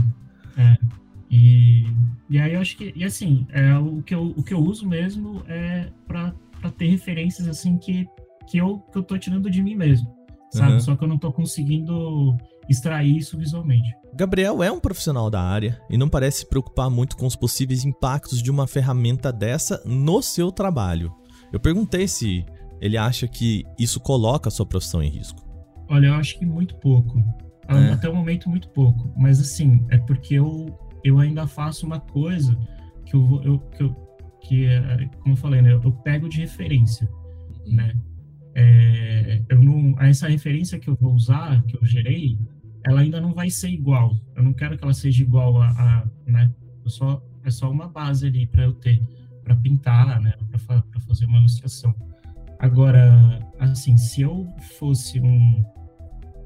[0.56, 0.78] né?
[0.80, 0.94] É.
[1.30, 1.86] E,
[2.30, 4.86] e aí eu acho que, e assim, é, o, que eu, o que eu uso
[4.86, 6.32] mesmo é para
[6.76, 8.06] ter referências assim que,
[8.48, 10.06] que, eu, que eu tô tirando de mim mesmo,
[10.50, 10.74] sabe?
[10.74, 10.80] Uhum.
[10.80, 12.36] Só que eu não tô conseguindo
[12.68, 13.88] extrair isso visualmente.
[14.14, 17.84] Gabriel é um profissional da área e não parece se preocupar muito com os possíveis
[17.84, 21.12] impactos de uma ferramenta dessa no seu trabalho.
[21.52, 22.44] Eu perguntei se
[22.84, 25.42] ele acha que isso coloca a sua profissão em risco.
[25.88, 27.18] Olha, eu acho que muito pouco.
[27.66, 27.92] É.
[27.92, 29.10] Até o momento, muito pouco.
[29.16, 32.54] Mas, assim, é porque eu, eu ainda faço uma coisa
[33.06, 33.94] que eu, eu, que, eu,
[34.42, 35.72] que é, como eu falei, né?
[35.72, 37.08] Eu pego de referência,
[37.66, 37.94] né?
[38.54, 42.38] É, eu não, essa referência que eu vou usar, que eu gerei,
[42.84, 44.14] ela ainda não vai ser igual.
[44.36, 46.52] Eu não quero que ela seja igual a, a né?
[46.84, 49.00] Eu só, é só uma base ali para eu ter,
[49.42, 50.34] para pintar, né?
[50.50, 51.94] Para fazer uma ilustração.
[52.64, 55.62] Agora, assim, se eu fosse um,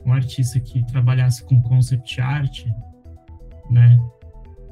[0.05, 2.67] um artista que trabalhasse com concept art,
[3.71, 3.97] né?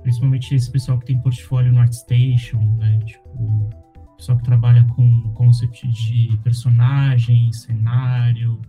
[0.03, 2.99] Principalmente esse pessoal que tem portfólio no ArtStation, né?
[3.07, 3.71] Tipo,
[4.17, 8.61] pessoal que trabalha com concept de personagem, cenário,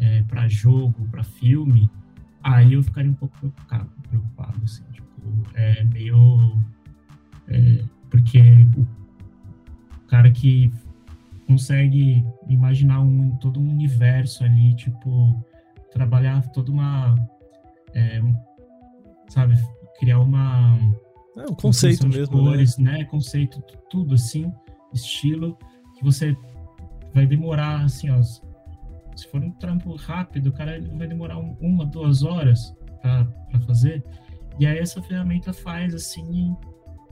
[0.00, 1.88] é, para jogo, para filme,
[2.42, 5.22] aí eu ficaria um pouco preocupado, preocupado assim, tipo,
[5.54, 6.58] é meio...
[7.46, 10.72] É, porque o cara que
[11.48, 15.42] consegue imaginar um, todo um universo ali, tipo,
[15.90, 17.16] trabalhar toda uma.
[17.94, 18.20] É,
[19.28, 19.56] sabe,
[19.98, 20.78] criar uma.
[21.38, 22.36] É um conceito uma mesmo.
[22.36, 22.50] Né?
[22.50, 22.92] Cores, né?
[22.92, 23.04] né?
[23.04, 24.52] Conceito, tudo assim,
[24.92, 25.56] estilo,
[25.96, 26.36] que você
[27.14, 28.22] vai demorar, assim, ó.
[28.22, 33.26] Se for um trampo rápido, o cara vai demorar uma, duas horas para
[33.66, 34.04] fazer.
[34.60, 36.54] E aí essa ferramenta faz, assim,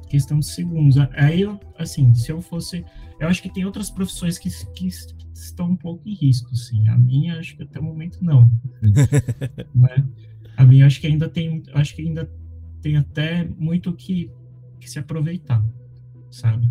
[0.09, 0.97] questão de segundos.
[1.15, 2.85] Aí, eu, assim, se eu fosse.
[3.19, 4.89] Eu acho que tem outras profissões que, que,
[5.35, 6.87] estão um pouco em risco, sim.
[6.89, 8.51] A minha, acho que até o momento não.
[9.75, 10.09] né?
[10.57, 11.63] A minha, acho que ainda tem.
[11.73, 12.31] Acho que ainda
[12.83, 14.31] tem até muito que,
[14.79, 15.65] que se aproveitar,
[16.31, 16.69] sabe?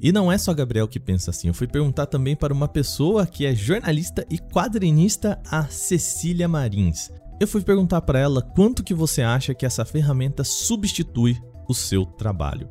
[0.00, 1.48] E não é só Gabriel que pensa assim.
[1.48, 7.10] Eu fui perguntar também para uma pessoa que é jornalista e quadrinista, a Cecília Marins.
[7.40, 11.36] Eu fui perguntar para ela quanto que você acha que essa ferramenta substitui
[11.68, 12.68] o seu trabalho.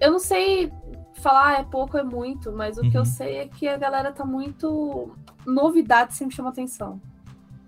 [0.00, 0.70] Eu não sei
[1.18, 2.90] falar é pouco, é muito, mas o uhum.
[2.90, 3.06] que eu uhum.
[3.06, 5.10] sei é que a galera tá muito.
[5.46, 7.00] Novidade sempre chama atenção.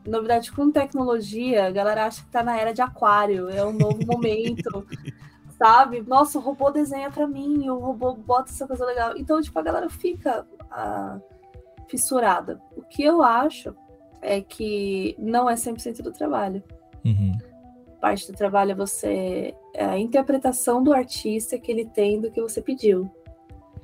[0.07, 4.05] Novidade com tecnologia, a galera acha que tá na era de aquário, é um novo
[4.07, 4.87] momento,
[5.59, 6.01] sabe?
[6.01, 9.15] Nossa, o robô desenha para mim, o robô bota essa coisa legal.
[9.17, 11.19] Então, tipo, a galera fica ah,
[11.89, 12.61] fissurada.
[12.75, 13.75] O que eu acho
[14.23, 16.63] é que não é 100% do trabalho.
[17.05, 17.33] Uhum
[18.01, 22.41] parte do trabalho é você é a interpretação do artista que ele tem do que
[22.41, 23.11] você pediu.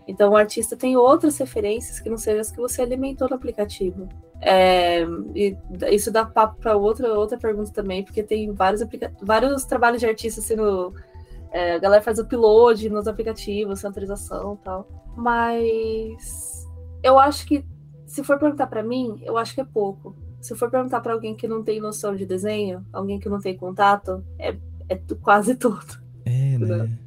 [0.06, 4.08] Então o artista tem outras referências que não sejam as que você alimentou no aplicativo.
[4.40, 5.02] É,
[5.34, 5.56] e
[5.90, 8.82] isso dá papo para outra outra pergunta também, porque tem vários
[9.22, 10.94] vários trabalhos de artista sendo
[11.50, 14.86] é, a galera faz upload nos aplicativos, centralização, tal.
[15.16, 16.66] Mas
[17.02, 17.64] eu acho que
[18.06, 20.14] se for perguntar para mim, eu acho que é pouco
[20.46, 23.56] se for perguntar para alguém que não tem noção de desenho, alguém que não tem
[23.56, 24.56] contato, é,
[24.88, 25.84] é quase tudo.
[26.24, 26.98] É, né?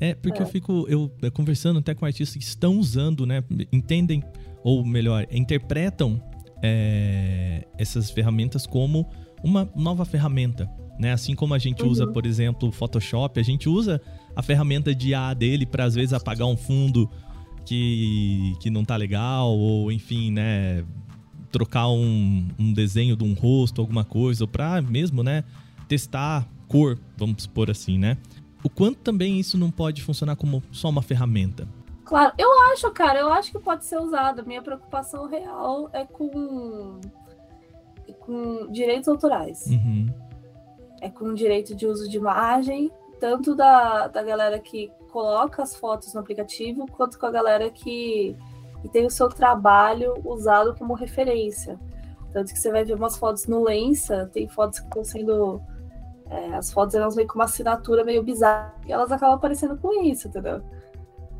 [0.00, 0.42] É, porque é.
[0.42, 3.42] eu fico eu, eu, conversando até com artistas que estão usando, né?
[3.72, 4.22] Entendem,
[4.62, 6.22] ou melhor, interpretam
[6.62, 9.08] é, essas ferramentas como
[9.42, 10.70] uma nova ferramenta.
[10.98, 11.12] Né?
[11.12, 11.90] Assim como a gente uhum.
[11.90, 14.00] usa, por exemplo, o Photoshop, a gente usa
[14.34, 17.08] a ferramenta de IA dele para às vezes apagar um fundo
[17.64, 20.84] que, que não tá legal, ou enfim, né?
[21.50, 25.44] trocar um, um desenho de um rosto, alguma coisa, ou para mesmo, né,
[25.86, 28.16] testar cor, vamos supor assim, né?
[28.62, 31.66] O quanto também isso não pode funcionar como só uma ferramenta?
[32.04, 34.44] Claro, eu acho, cara, eu acho que pode ser usado.
[34.46, 37.00] Minha preocupação real é com,
[38.20, 39.66] com direitos autorais.
[39.66, 40.06] Uhum.
[41.00, 42.90] É com direito de uso de imagem,
[43.20, 48.36] tanto da, da galera que coloca as fotos no aplicativo, quanto com a galera que
[48.84, 51.78] e tem o seu trabalho usado como referência.
[52.32, 55.60] Tanto que você vai ver umas fotos no Lensa, tem fotos que estão sendo.
[56.30, 60.02] É, as fotos elas vêm com uma assinatura meio bizarra e elas acabam aparecendo com
[60.02, 60.62] isso, entendeu?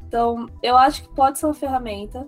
[0.06, 2.26] Então, eu acho que pode ser uma ferramenta.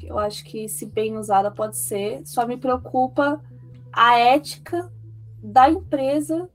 [0.00, 2.22] Eu acho que, se bem usada, pode ser.
[2.24, 3.42] Só me preocupa
[3.92, 4.90] a ética
[5.42, 6.48] da empresa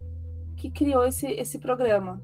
[0.56, 2.22] que criou esse, esse programa.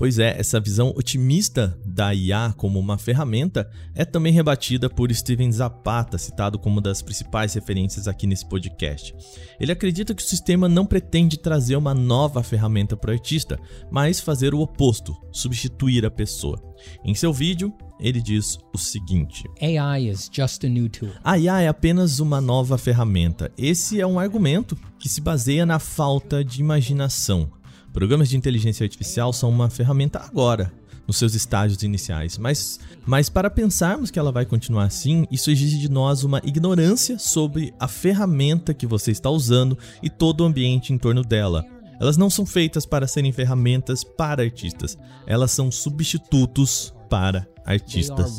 [0.00, 5.52] Pois é, essa visão otimista da IA como uma ferramenta é também rebatida por Steven
[5.52, 9.14] Zapata, citado como uma das principais referências aqui nesse podcast.
[9.60, 13.60] Ele acredita que o sistema não pretende trazer uma nova ferramenta para o artista,
[13.90, 16.58] mas fazer o oposto, substituir a pessoa.
[17.04, 21.10] Em seu vídeo, ele diz o seguinte: AI is just a new tool.
[21.22, 23.52] A IA é apenas uma nova ferramenta.
[23.58, 27.59] Esse é um argumento que se baseia na falta de imaginação.
[27.92, 30.72] Programas de inteligência artificial são uma ferramenta agora,
[31.08, 35.76] nos seus estágios iniciais, mas, mas para pensarmos que ela vai continuar assim, isso exige
[35.76, 40.92] de nós uma ignorância sobre a ferramenta que você está usando e todo o ambiente
[40.92, 41.66] em torno dela.
[42.00, 48.38] Elas não são feitas para serem ferramentas para artistas, elas são substitutos para artistas.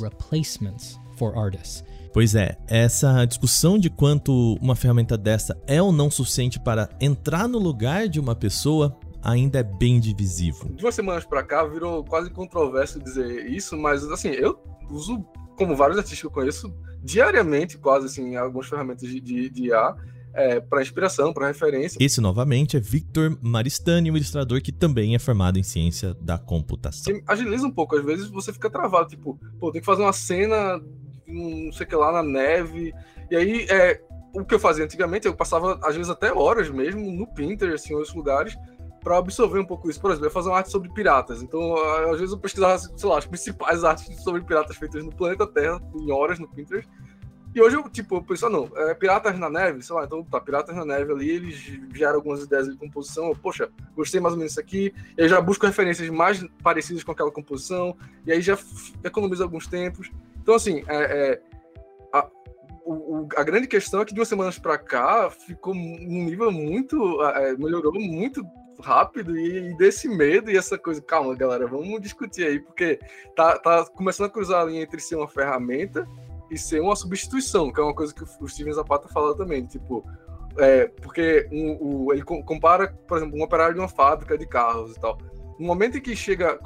[2.14, 7.48] Pois é, essa discussão de quanto uma ferramenta dessa é ou não suficiente para entrar
[7.48, 10.70] no lugar de uma pessoa ainda é bem divisivo.
[10.74, 15.26] De umas semanas para cá virou quase controverso dizer isso, mas assim, eu uso,
[15.58, 19.96] como vários artistas que eu conheço, diariamente quase assim, algumas ferramentas de, de, de IA
[20.34, 21.98] é, para inspiração, para referência.
[22.00, 27.14] Esse novamente é Victor Maristani, um ilustrador que também é formado em ciência da computação.
[27.28, 30.82] Agiliza um pouco, às vezes você fica travado, tipo, pô, tem que fazer uma cena,
[31.28, 32.94] não sei o que lá, na neve,
[33.30, 34.02] e aí é,
[34.34, 37.96] o que eu fazia antigamente, eu passava às vezes até horas mesmo no Pinterest, em
[37.96, 38.56] outros lugares,
[39.04, 40.00] para absorver um pouco isso.
[40.00, 41.42] Por exemplo, eu fazer uma arte sobre piratas.
[41.42, 45.48] Então, às vezes eu pesquisava, sei lá, as principais artes sobre piratas feitas no planeta
[45.48, 46.90] Terra, em horas no Pinterest.
[47.54, 50.24] E hoje eu, tipo, eu penso, ah, não, é, Piratas na Neve, sei lá, então
[50.24, 51.56] tá, Piratas na Neve ali, eles
[51.94, 55.28] geram algumas ideias de composição, eu, poxa, gostei mais ou menos disso aqui, e aí
[55.28, 58.58] já busco referências mais parecidas com aquela composição, e aí já
[59.04, 60.10] economizo alguns tempos.
[60.42, 60.96] Então, assim, é,
[61.34, 61.42] é
[62.14, 62.26] a,
[62.86, 67.22] o, a grande questão é que de umas semanas para cá ficou num nível muito.
[67.22, 68.44] É, melhorou muito
[68.82, 71.02] rápido e, desse medo e essa coisa.
[71.02, 73.00] Calma, galera, vamos discutir aí, porque
[73.36, 76.08] tá, tá começando a cruzar a linha entre ser uma ferramenta
[76.50, 79.66] e ser uma substituição, que é uma coisa que o Steven Zapata fala também.
[79.66, 80.04] Tipo,
[80.58, 85.00] é, porque um, ele compara, por exemplo, um operário de uma fábrica de carros e
[85.00, 85.18] tal.
[85.58, 86.60] No momento em que chega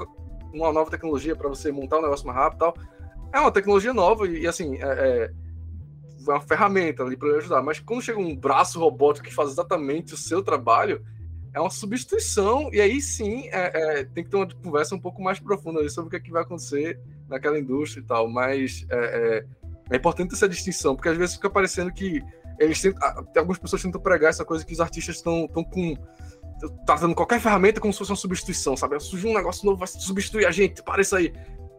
[0.54, 2.74] uma nova tecnologia para você montar um negócio mais rápido e tal,
[3.34, 5.30] é uma tecnologia nova e, assim, é,
[6.28, 7.62] é uma ferramenta ali para ajudar.
[7.62, 11.04] Mas quando chega um braço robótico que faz exatamente o seu trabalho,
[11.56, 15.24] é uma substituição, e aí sim é, é, tem que ter uma conversa um pouco
[15.24, 18.28] mais profunda sobre o que, é que vai acontecer naquela indústria e tal.
[18.28, 19.46] Mas é, é,
[19.92, 22.22] é importante essa distinção, porque às vezes fica parecendo que
[22.60, 23.02] eles tentam,
[23.38, 25.96] algumas pessoas tentam pregar essa coisa que os artistas estão com
[26.86, 29.00] tratando qualquer ferramenta como se fosse uma substituição, sabe?
[29.00, 31.34] Surgiu um negócio novo, vai substituir a gente, para isso aí.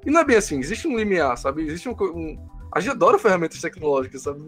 [0.06, 1.66] E não é bem assim, existe um limiar, sabe?
[1.66, 4.40] Existe um, um a gente adora ferramentas tecnológicas, sabe?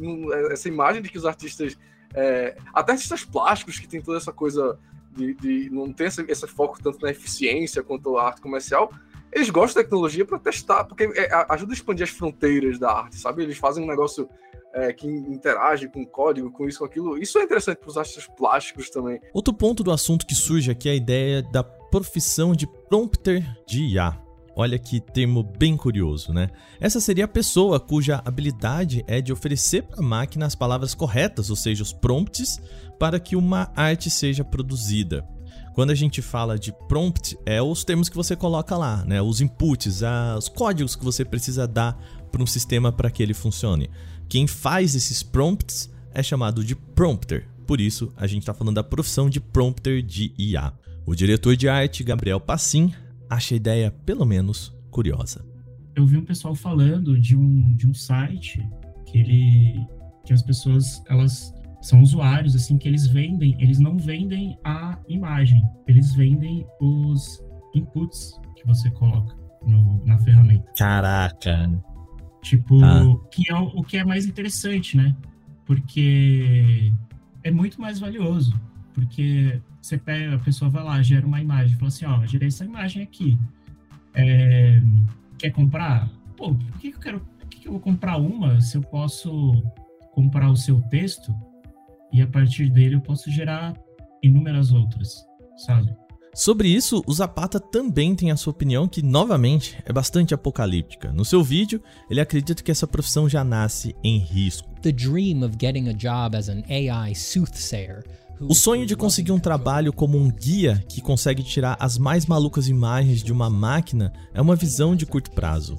[0.50, 1.76] Essa imagem de que os artistas,
[2.14, 4.78] é, até artistas plásticos que tem toda essa coisa
[5.16, 8.90] de, de não ter esse, esse, foco tanto na eficiência quanto a arte comercial,
[9.32, 13.16] eles gostam da tecnologia para testar, porque é, ajuda a expandir as fronteiras da arte,
[13.16, 13.42] sabe?
[13.42, 14.28] Eles fazem um negócio
[14.72, 17.18] é, que interage com código, com isso, com aquilo.
[17.18, 19.20] Isso é interessante para os artistas plásticos também.
[19.32, 23.82] Outro ponto do assunto que surge aqui é a ideia da profissão de prompter de
[23.82, 24.27] IA.
[24.60, 26.50] Olha que termo bem curioso, né?
[26.80, 31.48] Essa seria a pessoa cuja habilidade é de oferecer para a máquina as palavras corretas,
[31.48, 32.60] ou seja, os prompts,
[32.98, 35.24] para que uma arte seja produzida.
[35.74, 39.22] Quando a gente fala de prompt, é os termos que você coloca lá, né?
[39.22, 40.02] Os inputs,
[40.36, 41.96] os códigos que você precisa dar
[42.32, 43.88] para um sistema para que ele funcione.
[44.28, 47.48] Quem faz esses prompts é chamado de prompter.
[47.64, 50.72] Por isso, a gente está falando da profissão de prompter de IA.
[51.06, 52.92] O diretor de arte, Gabriel Passim,
[53.28, 55.44] acha a ideia, pelo menos, curiosa.
[55.94, 58.66] Eu vi um pessoal falando de um, de um site
[59.06, 59.86] que ele
[60.24, 65.62] que as pessoas elas são usuários assim que eles vendem, eles não vendem a imagem,
[65.86, 67.42] eles vendem os
[67.74, 69.34] inputs que você coloca
[69.66, 70.70] no, na ferramenta.
[70.76, 71.70] Caraca.
[72.42, 73.18] Tipo, ah.
[73.30, 75.16] que é o, o que é mais interessante, né?
[75.64, 76.92] Porque
[77.42, 78.58] é muito mais valioso.
[78.98, 82.64] Porque você pega, a pessoa vai lá, gera uma imagem, fala assim, ó, gerei essa
[82.64, 83.38] imagem aqui.
[84.12, 84.82] É,
[85.38, 86.08] quer comprar?
[86.36, 87.20] Pô, por que, que eu quero.
[87.20, 89.62] Por que, que eu vou comprar uma se eu posso
[90.12, 91.32] comprar o seu texto
[92.12, 93.72] e a partir dele eu posso gerar
[94.20, 95.24] inúmeras outras,
[95.56, 95.94] sabe?
[96.34, 101.12] Sobre isso, o Zapata também tem a sua opinião que, novamente, é bastante apocalíptica.
[101.12, 104.68] No seu vídeo, ele acredita que essa profissão já nasce em risco.
[104.82, 108.04] The dream of getting a job as an AI soothsayer
[108.40, 112.68] o sonho de conseguir um trabalho como um guia que consegue tirar as mais malucas
[112.68, 115.78] imagens de uma máquina é uma visão de curto prazo.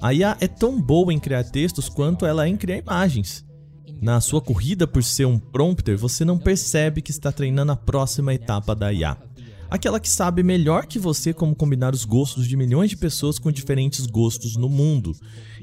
[0.00, 3.44] A IA é tão boa em criar textos quanto ela é em criar imagens.
[4.00, 8.32] Na sua corrida por ser um prompter, você não percebe que está treinando a próxima
[8.32, 9.16] etapa da IA.
[9.70, 13.52] Aquela que sabe melhor que você como combinar os gostos de milhões de pessoas com
[13.52, 15.14] diferentes gostos no mundo.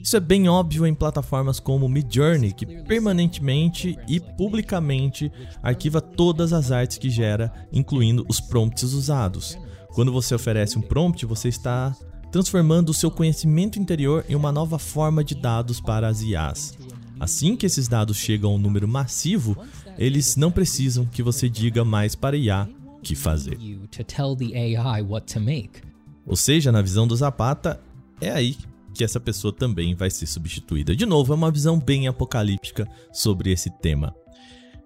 [0.02, 5.32] Isso é bem óbvio em plataformas como Midjourney, que permanentemente e publicamente
[5.62, 9.58] arquiva todas as artes que gera, incluindo os prompts usados.
[9.94, 11.96] Quando você oferece um prompt, você está
[12.32, 16.78] transformando o seu conhecimento interior em uma nova forma de dados para as IAs.
[17.20, 19.58] Assim que esses dados chegam a um número massivo,
[19.98, 22.70] eles não precisam que você diga mais para IA
[23.08, 23.58] que fazer.
[26.26, 27.80] Ou seja, na visão do Zapata,
[28.20, 28.58] é aí
[28.94, 30.96] que essa pessoa também vai ser substituída.
[30.96, 34.14] De novo, é uma visão bem apocalíptica sobre esse tema.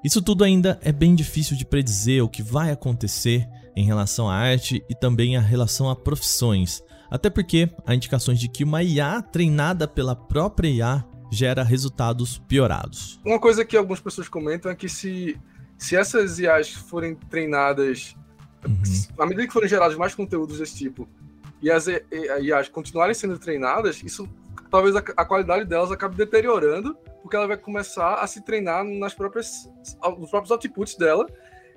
[0.03, 4.35] Isso tudo ainda é bem difícil de predizer o que vai acontecer em relação à
[4.35, 9.21] arte e também a relação a profissões, até porque há indicações de que uma IA
[9.21, 13.19] treinada pela própria IA gera resultados piorados.
[13.25, 15.39] Uma coisa que algumas pessoas comentam é que se,
[15.81, 18.15] se essas IAs forem treinadas,
[18.63, 18.83] uhum.
[19.17, 21.09] à medida que forem gerados mais conteúdos desse tipo,
[21.59, 24.29] e as IAs continuarem sendo treinadas, isso
[24.69, 29.15] talvez a, a qualidade delas acabe deteriorando, porque ela vai começar a se treinar nas
[29.15, 29.67] próprias,
[30.19, 31.25] nos próprios outputs dela,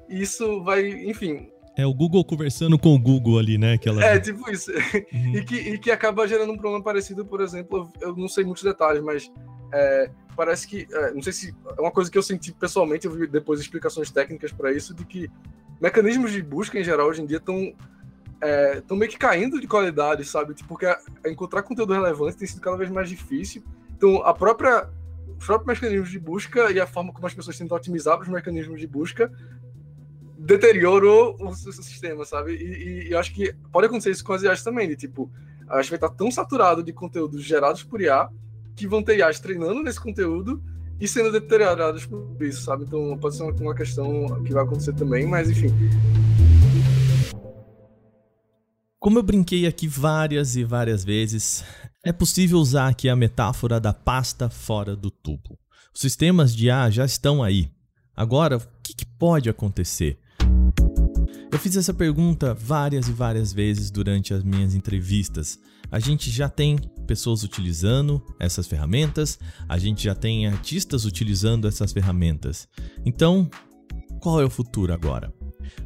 [0.07, 3.73] e isso vai, enfim, é o Google conversando com o Google ali, né?
[3.73, 4.05] Aquela...
[4.05, 4.71] É, tipo isso.
[4.71, 5.35] Uhum.
[5.35, 8.63] E, que, e que acaba gerando um problema parecido, por exemplo, eu não sei muitos
[8.63, 9.33] detalhes, mas
[9.73, 10.87] é, parece que.
[10.91, 11.55] É, não sei se.
[11.77, 15.05] É uma coisa que eu senti pessoalmente, eu vi depois explicações técnicas para isso, de
[15.05, 15.31] que
[15.81, 17.75] mecanismos de busca em geral hoje em dia estão.
[18.41, 20.55] É, meio que caindo de qualidade, sabe?
[20.55, 20.87] Tipo, porque
[21.27, 23.63] encontrar conteúdo relevante tem sido cada vez mais difícil.
[23.97, 24.89] Então, a própria
[25.39, 28.81] os próprios mecanismos de busca e a forma como as pessoas tentam otimizar os mecanismos
[28.81, 29.33] de busca
[30.39, 32.53] deteriorou o, sistema, sabe?
[32.55, 35.31] E, e, eu acho que pode acontecer isso com as IAs também, de tipo,
[35.69, 38.29] a gente vai estar tão saturado de conteúdos gerados por IA
[38.77, 40.63] que vão ter IAs treinando nesse conteúdo
[41.01, 42.85] e sendo deteriorados por isso, sabe?
[42.85, 45.69] Então pode ser uma questão que vai acontecer também, mas enfim.
[48.99, 51.63] Como eu brinquei aqui várias e várias vezes,
[52.03, 55.59] é possível usar aqui a metáfora da pasta fora do tubo.
[55.95, 57.71] Os sistemas de IA já estão aí.
[58.17, 60.19] Agora, o que, que pode acontecer?
[61.53, 65.59] Eu fiz essa pergunta várias e várias vezes durante as minhas entrevistas.
[65.91, 69.39] A gente já tem pessoas utilizando essas ferramentas,
[69.69, 72.69] a gente já tem artistas utilizando essas ferramentas.
[73.05, 73.49] Então,
[74.21, 75.33] qual é o futuro agora?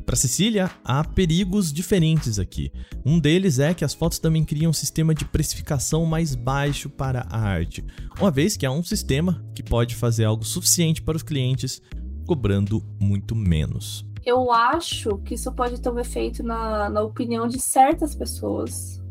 [0.04, 2.72] Para Cecília, há perigos diferentes aqui.
[3.04, 7.26] Um deles é que as fotos também criam um sistema de precificação mais baixo para
[7.30, 7.84] a arte,
[8.18, 11.80] uma vez que há um sistema que pode fazer algo suficiente para os clientes,
[12.26, 17.58] cobrando muito menos eu acho que isso pode ter um efeito na, na opinião de
[17.58, 19.02] certas pessoas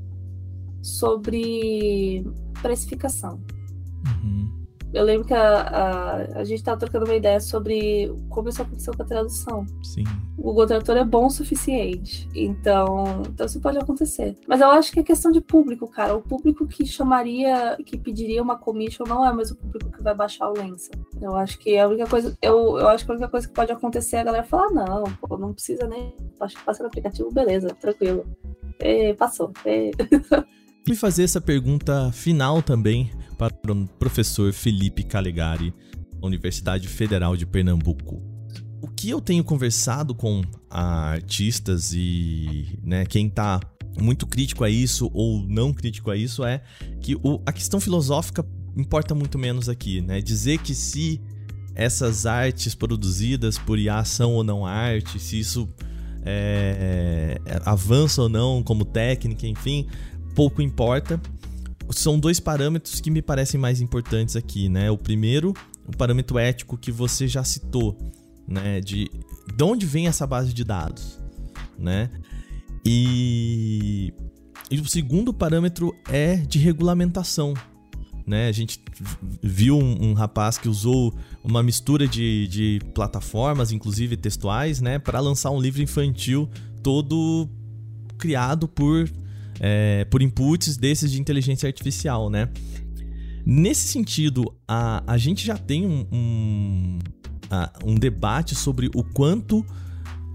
[0.87, 2.25] sobre
[2.61, 3.39] precificação.
[4.05, 4.57] Uhum.
[4.93, 8.95] Eu lembro que a, a, a gente estava trocando uma ideia sobre como isso aconteceu
[8.95, 9.65] com a tradução.
[9.83, 10.03] Sim.
[10.37, 12.27] O Google Tradutor é bom o suficiente.
[12.33, 14.37] Então, então isso pode acontecer.
[14.47, 16.15] Mas eu acho que é questão de público, cara.
[16.15, 20.15] O público que chamaria, que pediria uma commission não é mais o público que vai
[20.15, 20.91] baixar o Lensa.
[21.21, 23.71] Eu acho que a única coisa, eu, eu acho que a única coisa que pode
[23.71, 26.15] acontecer é a galera falar, não, pô, não precisa nem.
[26.39, 28.25] Acho que passa no aplicativo, beleza, tranquilo.
[28.79, 29.51] E, passou.
[29.65, 29.91] E...
[30.87, 35.73] Fui fazer essa pergunta final também para o professor Felipe Calegari,
[36.21, 38.21] Universidade Federal de Pernambuco.
[38.81, 43.59] O que eu tenho conversado com artistas e né, quem está
[43.99, 46.63] muito crítico a isso ou não crítico a isso é
[47.01, 50.21] que o, a questão filosófica importa muito menos aqui, né?
[50.21, 51.19] Dizer que se
[51.75, 55.67] essas artes produzidas por IA são ou não arte, se isso
[56.23, 59.87] é, avança ou não como técnica, enfim,
[60.37, 61.19] pouco importa.
[61.89, 64.91] São dois parâmetros que me parecem mais importantes aqui, né?
[64.91, 65.51] O primeiro,
[65.87, 67.97] o parâmetro ético que você já citou,
[68.47, 68.79] né?
[68.79, 69.09] De,
[69.55, 71.19] de onde vem essa base de dados,
[71.79, 72.11] né?
[72.85, 74.13] E,
[74.69, 77.55] e o segundo parâmetro é de regulamentação,
[78.27, 78.47] né?
[78.47, 78.79] A gente
[79.41, 85.19] viu um, um, rapaz que usou uma mistura de, de plataformas, inclusive textuais, né, para
[85.19, 86.47] lançar um livro infantil
[86.83, 87.49] todo
[88.19, 89.09] criado por
[89.59, 92.49] é, por inputs desses de inteligência artificial, né?
[93.45, 96.99] Nesse sentido, a, a gente já tem um, um,
[97.49, 99.65] a, um debate sobre o quanto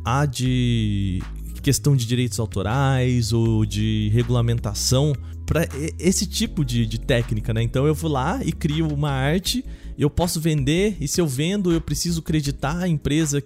[0.04, 1.22] há de
[1.62, 5.12] questão de direitos autorais ou de regulamentação
[5.46, 5.68] para
[5.98, 7.62] esse tipo de, de técnica, né?
[7.62, 9.64] Então eu vou lá e crio uma arte,
[9.98, 13.42] eu posso vender, e se eu vendo, eu preciso creditar a empresa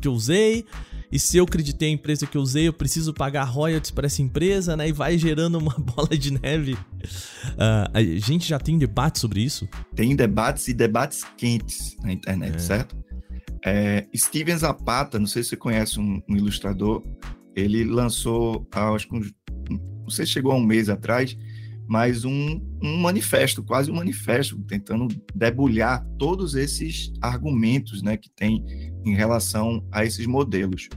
[0.00, 0.66] que eu usei,
[1.14, 4.20] e se eu acreditei a empresa que eu usei, eu preciso pagar royalties para essa
[4.20, 4.88] empresa, né?
[4.88, 6.72] E vai gerando uma bola de neve.
[6.72, 9.68] Uh, a gente já tem debate sobre isso?
[9.94, 12.58] Tem debates e debates quentes na internet, é.
[12.58, 12.96] certo?
[13.64, 17.00] É, Steven Zapata, não sei se você conhece um, um ilustrador,
[17.54, 19.32] ele lançou, acho que
[19.70, 21.38] não sei se chegou a um mês atrás,
[21.86, 28.64] mas um, um manifesto, quase um manifesto, tentando debulhar todos esses argumentos né, que tem
[29.04, 30.88] em relação a esses modelos.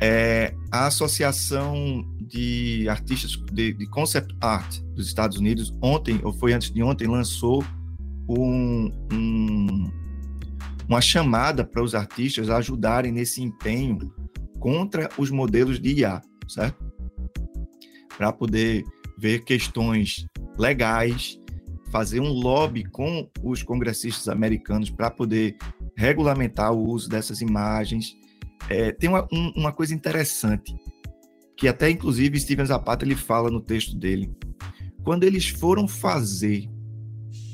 [0.00, 6.52] É, a Associação de Artistas de, de, Concept Art dos Estados Unidos, ontem, ou foi
[6.52, 7.64] antes de ontem, lançou
[8.28, 9.90] um, um,
[10.88, 14.12] uma chamada para os artistas ajudarem nesse empenho
[14.58, 16.84] contra os modelos de IA, certo?
[18.16, 18.84] Para poder
[19.22, 20.26] ver questões
[20.58, 21.40] legais,
[21.92, 25.56] fazer um lobby com os congressistas americanos para poder
[25.96, 28.16] regulamentar o uso dessas imagens.
[28.68, 30.74] É, tem uma, um, uma coisa interessante,
[31.56, 34.28] que até inclusive Steven Zapata ele fala no texto dele.
[35.04, 36.68] Quando eles foram fazer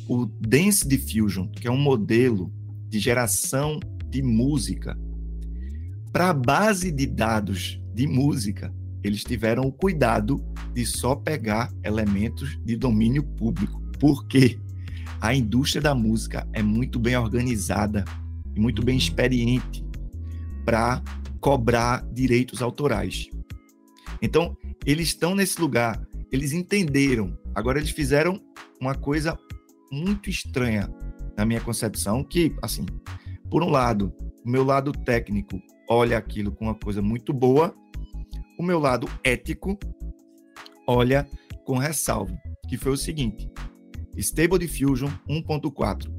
[0.08, 2.50] o Dance Diffusion, que é um modelo
[2.88, 4.98] de geração de música,
[6.10, 8.74] para a base de dados de música,
[9.09, 13.82] eles tiveram o cuidado de só pegar elementos de domínio público.
[13.98, 14.59] Porque
[15.20, 18.04] a indústria da música é muito bem organizada
[18.54, 19.00] e muito bem uhum.
[19.00, 19.84] experiente
[20.64, 21.02] para
[21.40, 23.28] cobrar direitos autorais.
[24.20, 26.00] Então, eles estão nesse lugar,
[26.30, 27.36] eles entenderam.
[27.54, 28.40] Agora, eles fizeram
[28.80, 29.36] uma coisa
[29.90, 30.88] muito estranha,
[31.36, 32.84] na minha concepção, que, assim,
[33.50, 34.12] por um lado,
[34.44, 37.74] o meu lado técnico olha aquilo com uma coisa muito boa,
[38.59, 39.78] o meu lado ético
[40.86, 41.26] olha
[41.64, 42.36] com ressalva,
[42.68, 43.48] que foi o seguinte:
[44.16, 46.12] Stable Diffusion 1.4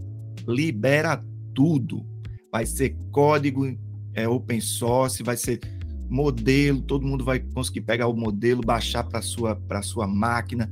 [0.48, 1.24] libera
[1.54, 2.08] tudo.
[2.52, 3.66] Vai ser código
[4.14, 5.60] é, open source, vai ser
[6.10, 10.72] modelo, todo mundo vai conseguir pegar o modelo, baixar para sua para sua máquina.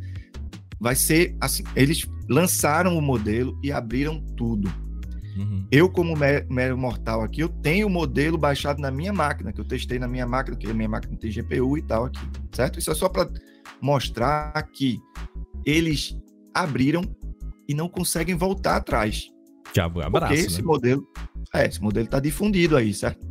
[0.79, 4.71] Vai ser assim, eles lançaram o modelo e abriram tudo.
[5.37, 5.67] Uhum.
[5.71, 6.13] Eu, como
[6.49, 10.07] mero mortal aqui, eu tenho o modelo baixado na minha máquina, que eu testei na
[10.07, 12.19] minha máquina, que a minha máquina tem GPU e tal aqui,
[12.51, 12.79] certo?
[12.79, 13.29] Isso é só para
[13.81, 14.99] mostrar que
[15.65, 16.17] eles
[16.53, 17.03] abriram
[17.67, 19.29] e não conseguem voltar atrás.
[19.73, 20.67] Diabo, abraço, Porque esse né?
[20.67, 21.07] modelo,
[21.53, 23.25] é, esse modelo está difundido aí, certo?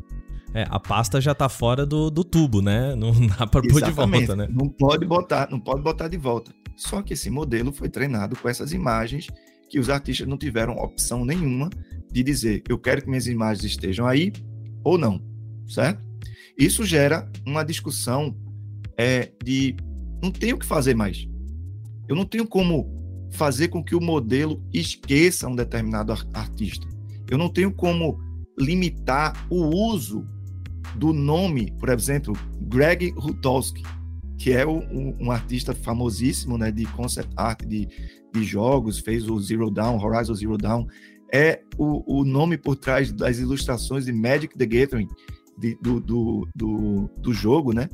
[0.55, 2.95] É, a pasta já está fora do, do tubo, né?
[2.97, 4.49] Não dá para pôr de volta, né?
[4.51, 6.51] Não pode botar, não pode botar de volta.
[6.75, 9.27] Só que esse modelo foi treinado com essas imagens
[9.69, 11.69] que os artistas não tiveram opção nenhuma
[12.11, 14.33] de dizer eu quero que minhas imagens estejam aí
[14.83, 15.21] ou não,
[15.67, 16.05] certo?
[16.59, 18.35] Isso gera uma discussão
[18.97, 19.77] é, de
[20.23, 21.29] não tenho o que fazer mais.
[22.09, 22.95] Eu não tenho como
[23.31, 26.87] fazer com que o modelo esqueça um determinado artista.
[27.29, 28.19] Eu não tenho como
[28.59, 30.27] limitar o uso
[30.97, 32.33] do nome, por exemplo,
[32.63, 33.83] Greg Rutowski,
[34.39, 37.89] que é um, um, artista famosíssimo né, de concept art de,
[38.33, 40.87] de jogos, fez o Zero Dawn, Horizon Zero Dawn,
[41.33, 45.09] é o, o nome por trás das ilustrações de Magic the Gathering,
[45.59, 47.89] de, do, do, do, do, jogo, né?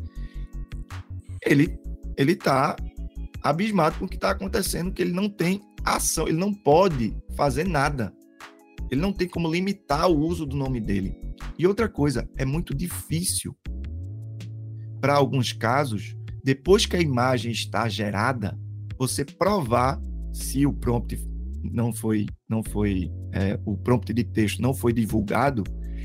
[1.45, 1.79] Ele,
[2.17, 2.77] ele tá
[3.43, 7.67] abismado com o que está acontecendo, que ele não tem ação, ele não pode fazer
[7.67, 8.13] nada.
[8.91, 11.17] Ele não tem como limitar o uso do nome dele.
[11.59, 13.57] E outra coisa, é muito difícil
[15.01, 16.15] para alguns casos,
[16.45, 18.59] depois que a imagem está gerada,
[18.97, 20.01] você provar
[20.33, 21.17] se o prompt
[21.63, 25.65] não foi, não foi é, o prompt de texto não foi divulgado,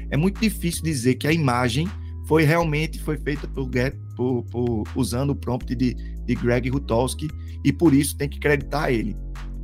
[0.09, 1.87] é muito difícil dizer que a imagem
[2.27, 3.69] foi realmente foi feita por,
[4.15, 7.27] por, por usando o prompt de, de Greg Rutowski
[7.63, 9.15] e por isso tem que acreditar ele.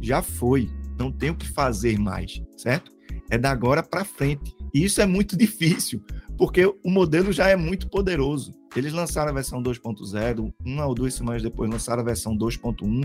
[0.01, 2.91] Já foi, não tem o que fazer mais, certo?
[3.29, 4.53] É da agora para frente.
[4.73, 6.01] E isso é muito difícil,
[6.37, 8.53] porque o modelo já é muito poderoso.
[8.75, 13.03] Eles lançaram a versão 2.0, uma ou duas semanas depois lançaram a versão 2.1,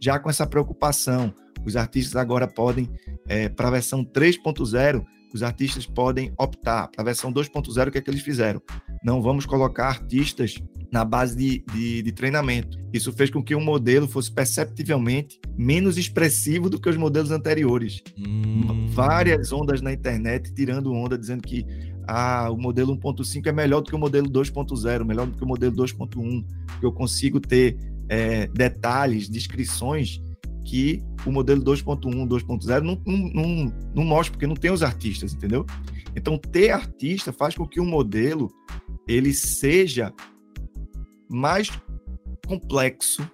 [0.00, 1.34] já com essa preocupação.
[1.64, 2.90] Os artistas agora podem,
[3.28, 6.88] é, para a versão 3.0, os artistas podem optar.
[6.88, 8.60] Para a versão 2.0, o que é que eles fizeram?
[9.04, 10.56] Não vamos colocar artistas
[10.92, 12.78] na base de, de, de, treinamento.
[12.92, 18.02] Isso fez com que o modelo fosse perceptivelmente menos expressivo do que os modelos anteriores.
[18.18, 18.86] Hum.
[18.88, 21.64] Várias ondas na internet tirando onda, dizendo que
[22.08, 25.46] ah, o modelo 1.5 é melhor do que o modelo 2.0, melhor do que o
[25.46, 30.20] modelo 2.1, porque eu consigo ter é, detalhes, descrições
[30.70, 35.66] que o modelo 2.1, 2.0 não, não, não, mostra, porque não tem os artistas, entendeu?
[36.14, 38.48] Então, ter artista faz com que o modelo
[39.08, 40.14] ele seja
[41.28, 41.68] mais
[42.46, 43.28] complexo,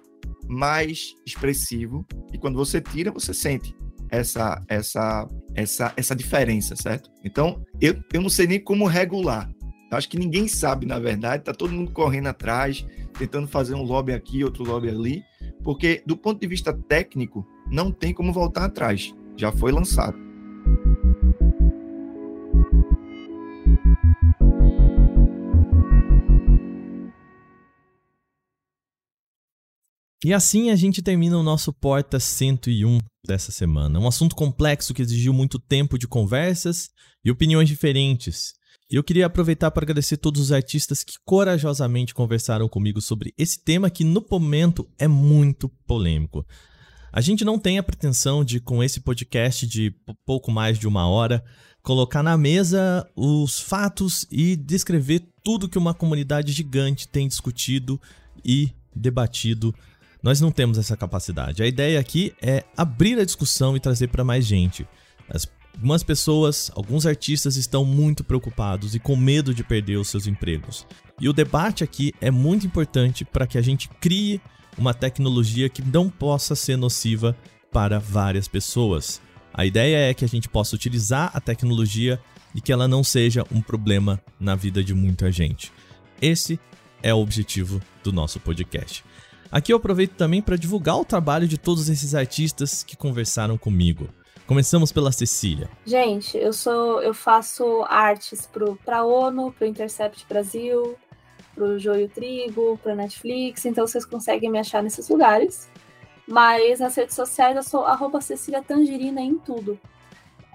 [0.47, 3.75] mais expressivo, e quando você tira, você sente
[4.09, 7.11] essa essa essa essa diferença, certo?
[7.23, 9.47] Então, eu, eu não sei nem como regular.
[9.89, 12.85] Acho que ninguém sabe, na verdade, está todo mundo correndo atrás,
[13.17, 15.23] tentando fazer um lobby aqui, outro lobby ali,
[15.63, 20.17] porque do ponto de vista técnico, não tem como voltar atrás, já foi lançado.
[30.25, 33.99] E assim a gente termina o nosso Porta 101 dessa semana.
[33.99, 36.89] Um assunto complexo que exigiu muito tempo de conversas
[37.23, 38.53] e opiniões diferentes.
[38.89, 43.63] E eu queria aproveitar para agradecer todos os artistas que corajosamente conversaram comigo sobre esse
[43.63, 46.45] tema que no momento é muito polêmico.
[47.11, 49.93] A gente não tem a pretensão de, com esse podcast de
[50.25, 51.43] pouco mais de uma hora,
[51.81, 57.99] colocar na mesa os fatos e descrever tudo que uma comunidade gigante tem discutido
[58.43, 59.73] e debatido
[60.21, 61.63] nós não temos essa capacidade.
[61.63, 64.87] A ideia aqui é abrir a discussão e trazer para mais gente.
[65.29, 65.47] As,
[65.77, 70.87] algumas pessoas, alguns artistas estão muito preocupados e com medo de perder os seus empregos.
[71.21, 74.41] E o debate aqui é muito importante para que a gente crie
[74.75, 77.37] uma tecnologia que não possa ser nociva
[77.71, 79.21] para várias pessoas.
[79.53, 82.19] A ideia é que a gente possa utilizar a tecnologia
[82.55, 85.71] e que ela não seja um problema na vida de muita gente.
[86.19, 86.59] Esse
[87.03, 89.05] é o objetivo do nosso podcast.
[89.51, 94.09] Aqui eu aproveito também para divulgar o trabalho de todos esses artistas que conversaram comigo.
[94.47, 95.69] Começamos pela Cecília.
[95.85, 98.49] Gente, eu sou, eu faço artes
[98.85, 100.97] para a ONU, para o Intercept Brasil,
[101.53, 105.69] para o Joio Trigo, para Netflix, então vocês conseguem me achar nesses lugares.
[106.25, 109.77] Mas nas redes sociais eu sou arroba Cecília Tangerina em tudo.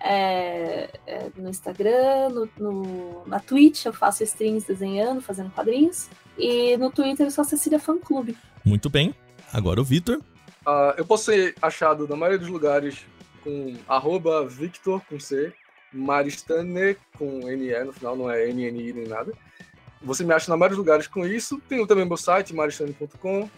[0.01, 6.09] É, é, no Instagram, no, no, na Twitch eu faço streams desenhando, fazendo quadrinhos.
[6.39, 8.39] E no Twitter eu sou a Cecília Fan Clube.
[8.65, 9.15] Muito bem.
[9.53, 10.17] Agora o Vitor.
[10.67, 13.05] Uh, eu posso ser achado na maioria dos lugares
[13.43, 15.53] com arroba Victor com C,
[15.93, 19.33] Maristane com NE no final, não é NNI nem nada.
[20.05, 21.61] Você me acha na dos lugares com isso.
[21.69, 23.49] Tenho também meu site, maristane.com.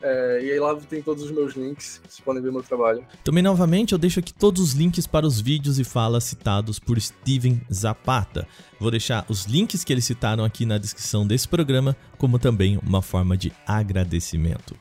[0.00, 3.06] É, e aí lá tem todos os meus links, vocês podem ver meu trabalho.
[3.22, 7.00] Também, novamente, eu deixo aqui todos os links para os vídeos e falas citados por
[7.00, 8.48] Steven Zapata.
[8.80, 13.00] Vou deixar os links que eles citaram aqui na descrição desse programa, como também uma
[13.00, 14.74] forma de agradecimento.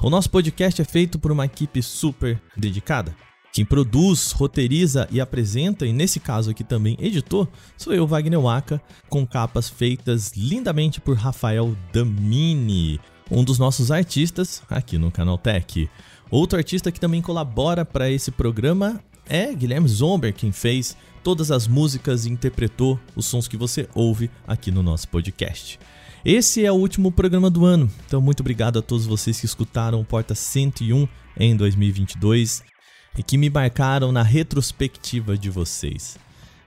[0.00, 3.16] O nosso podcast é feito por uma equipe super dedicada.
[3.52, 8.80] Quem produz, roteiriza e apresenta, e nesse caso aqui também editor, sou eu, Wagner Waka,
[9.08, 15.88] com capas feitas lindamente por Rafael Damini um dos nossos artistas aqui no Canal Tech.
[16.30, 21.66] Outro artista que também colabora para esse programa é Guilherme Zomber, quem fez todas as
[21.66, 25.78] músicas e interpretou os sons que você ouve aqui no nosso podcast.
[26.24, 30.04] Esse é o último programa do ano, então muito obrigado a todos vocês que escutaram
[30.04, 31.06] Porta 101
[31.38, 32.62] em 2022
[33.18, 36.16] e que me marcaram na retrospectiva de vocês.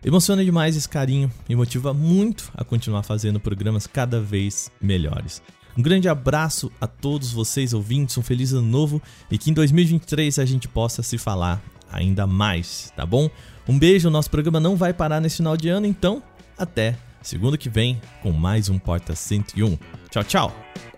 [0.03, 5.41] Emociona demais esse carinho e motiva muito a continuar fazendo programas cada vez melhores.
[5.77, 10.39] Um grande abraço a todos vocês ouvintes, um feliz ano novo e que em 2023
[10.39, 13.29] a gente possa se falar ainda mais, tá bom?
[13.67, 16.21] Um beijo, nosso programa não vai parar nesse final de ano, então
[16.57, 19.77] até segundo que vem com mais um Porta 101.
[20.09, 20.90] Tchau, tchau!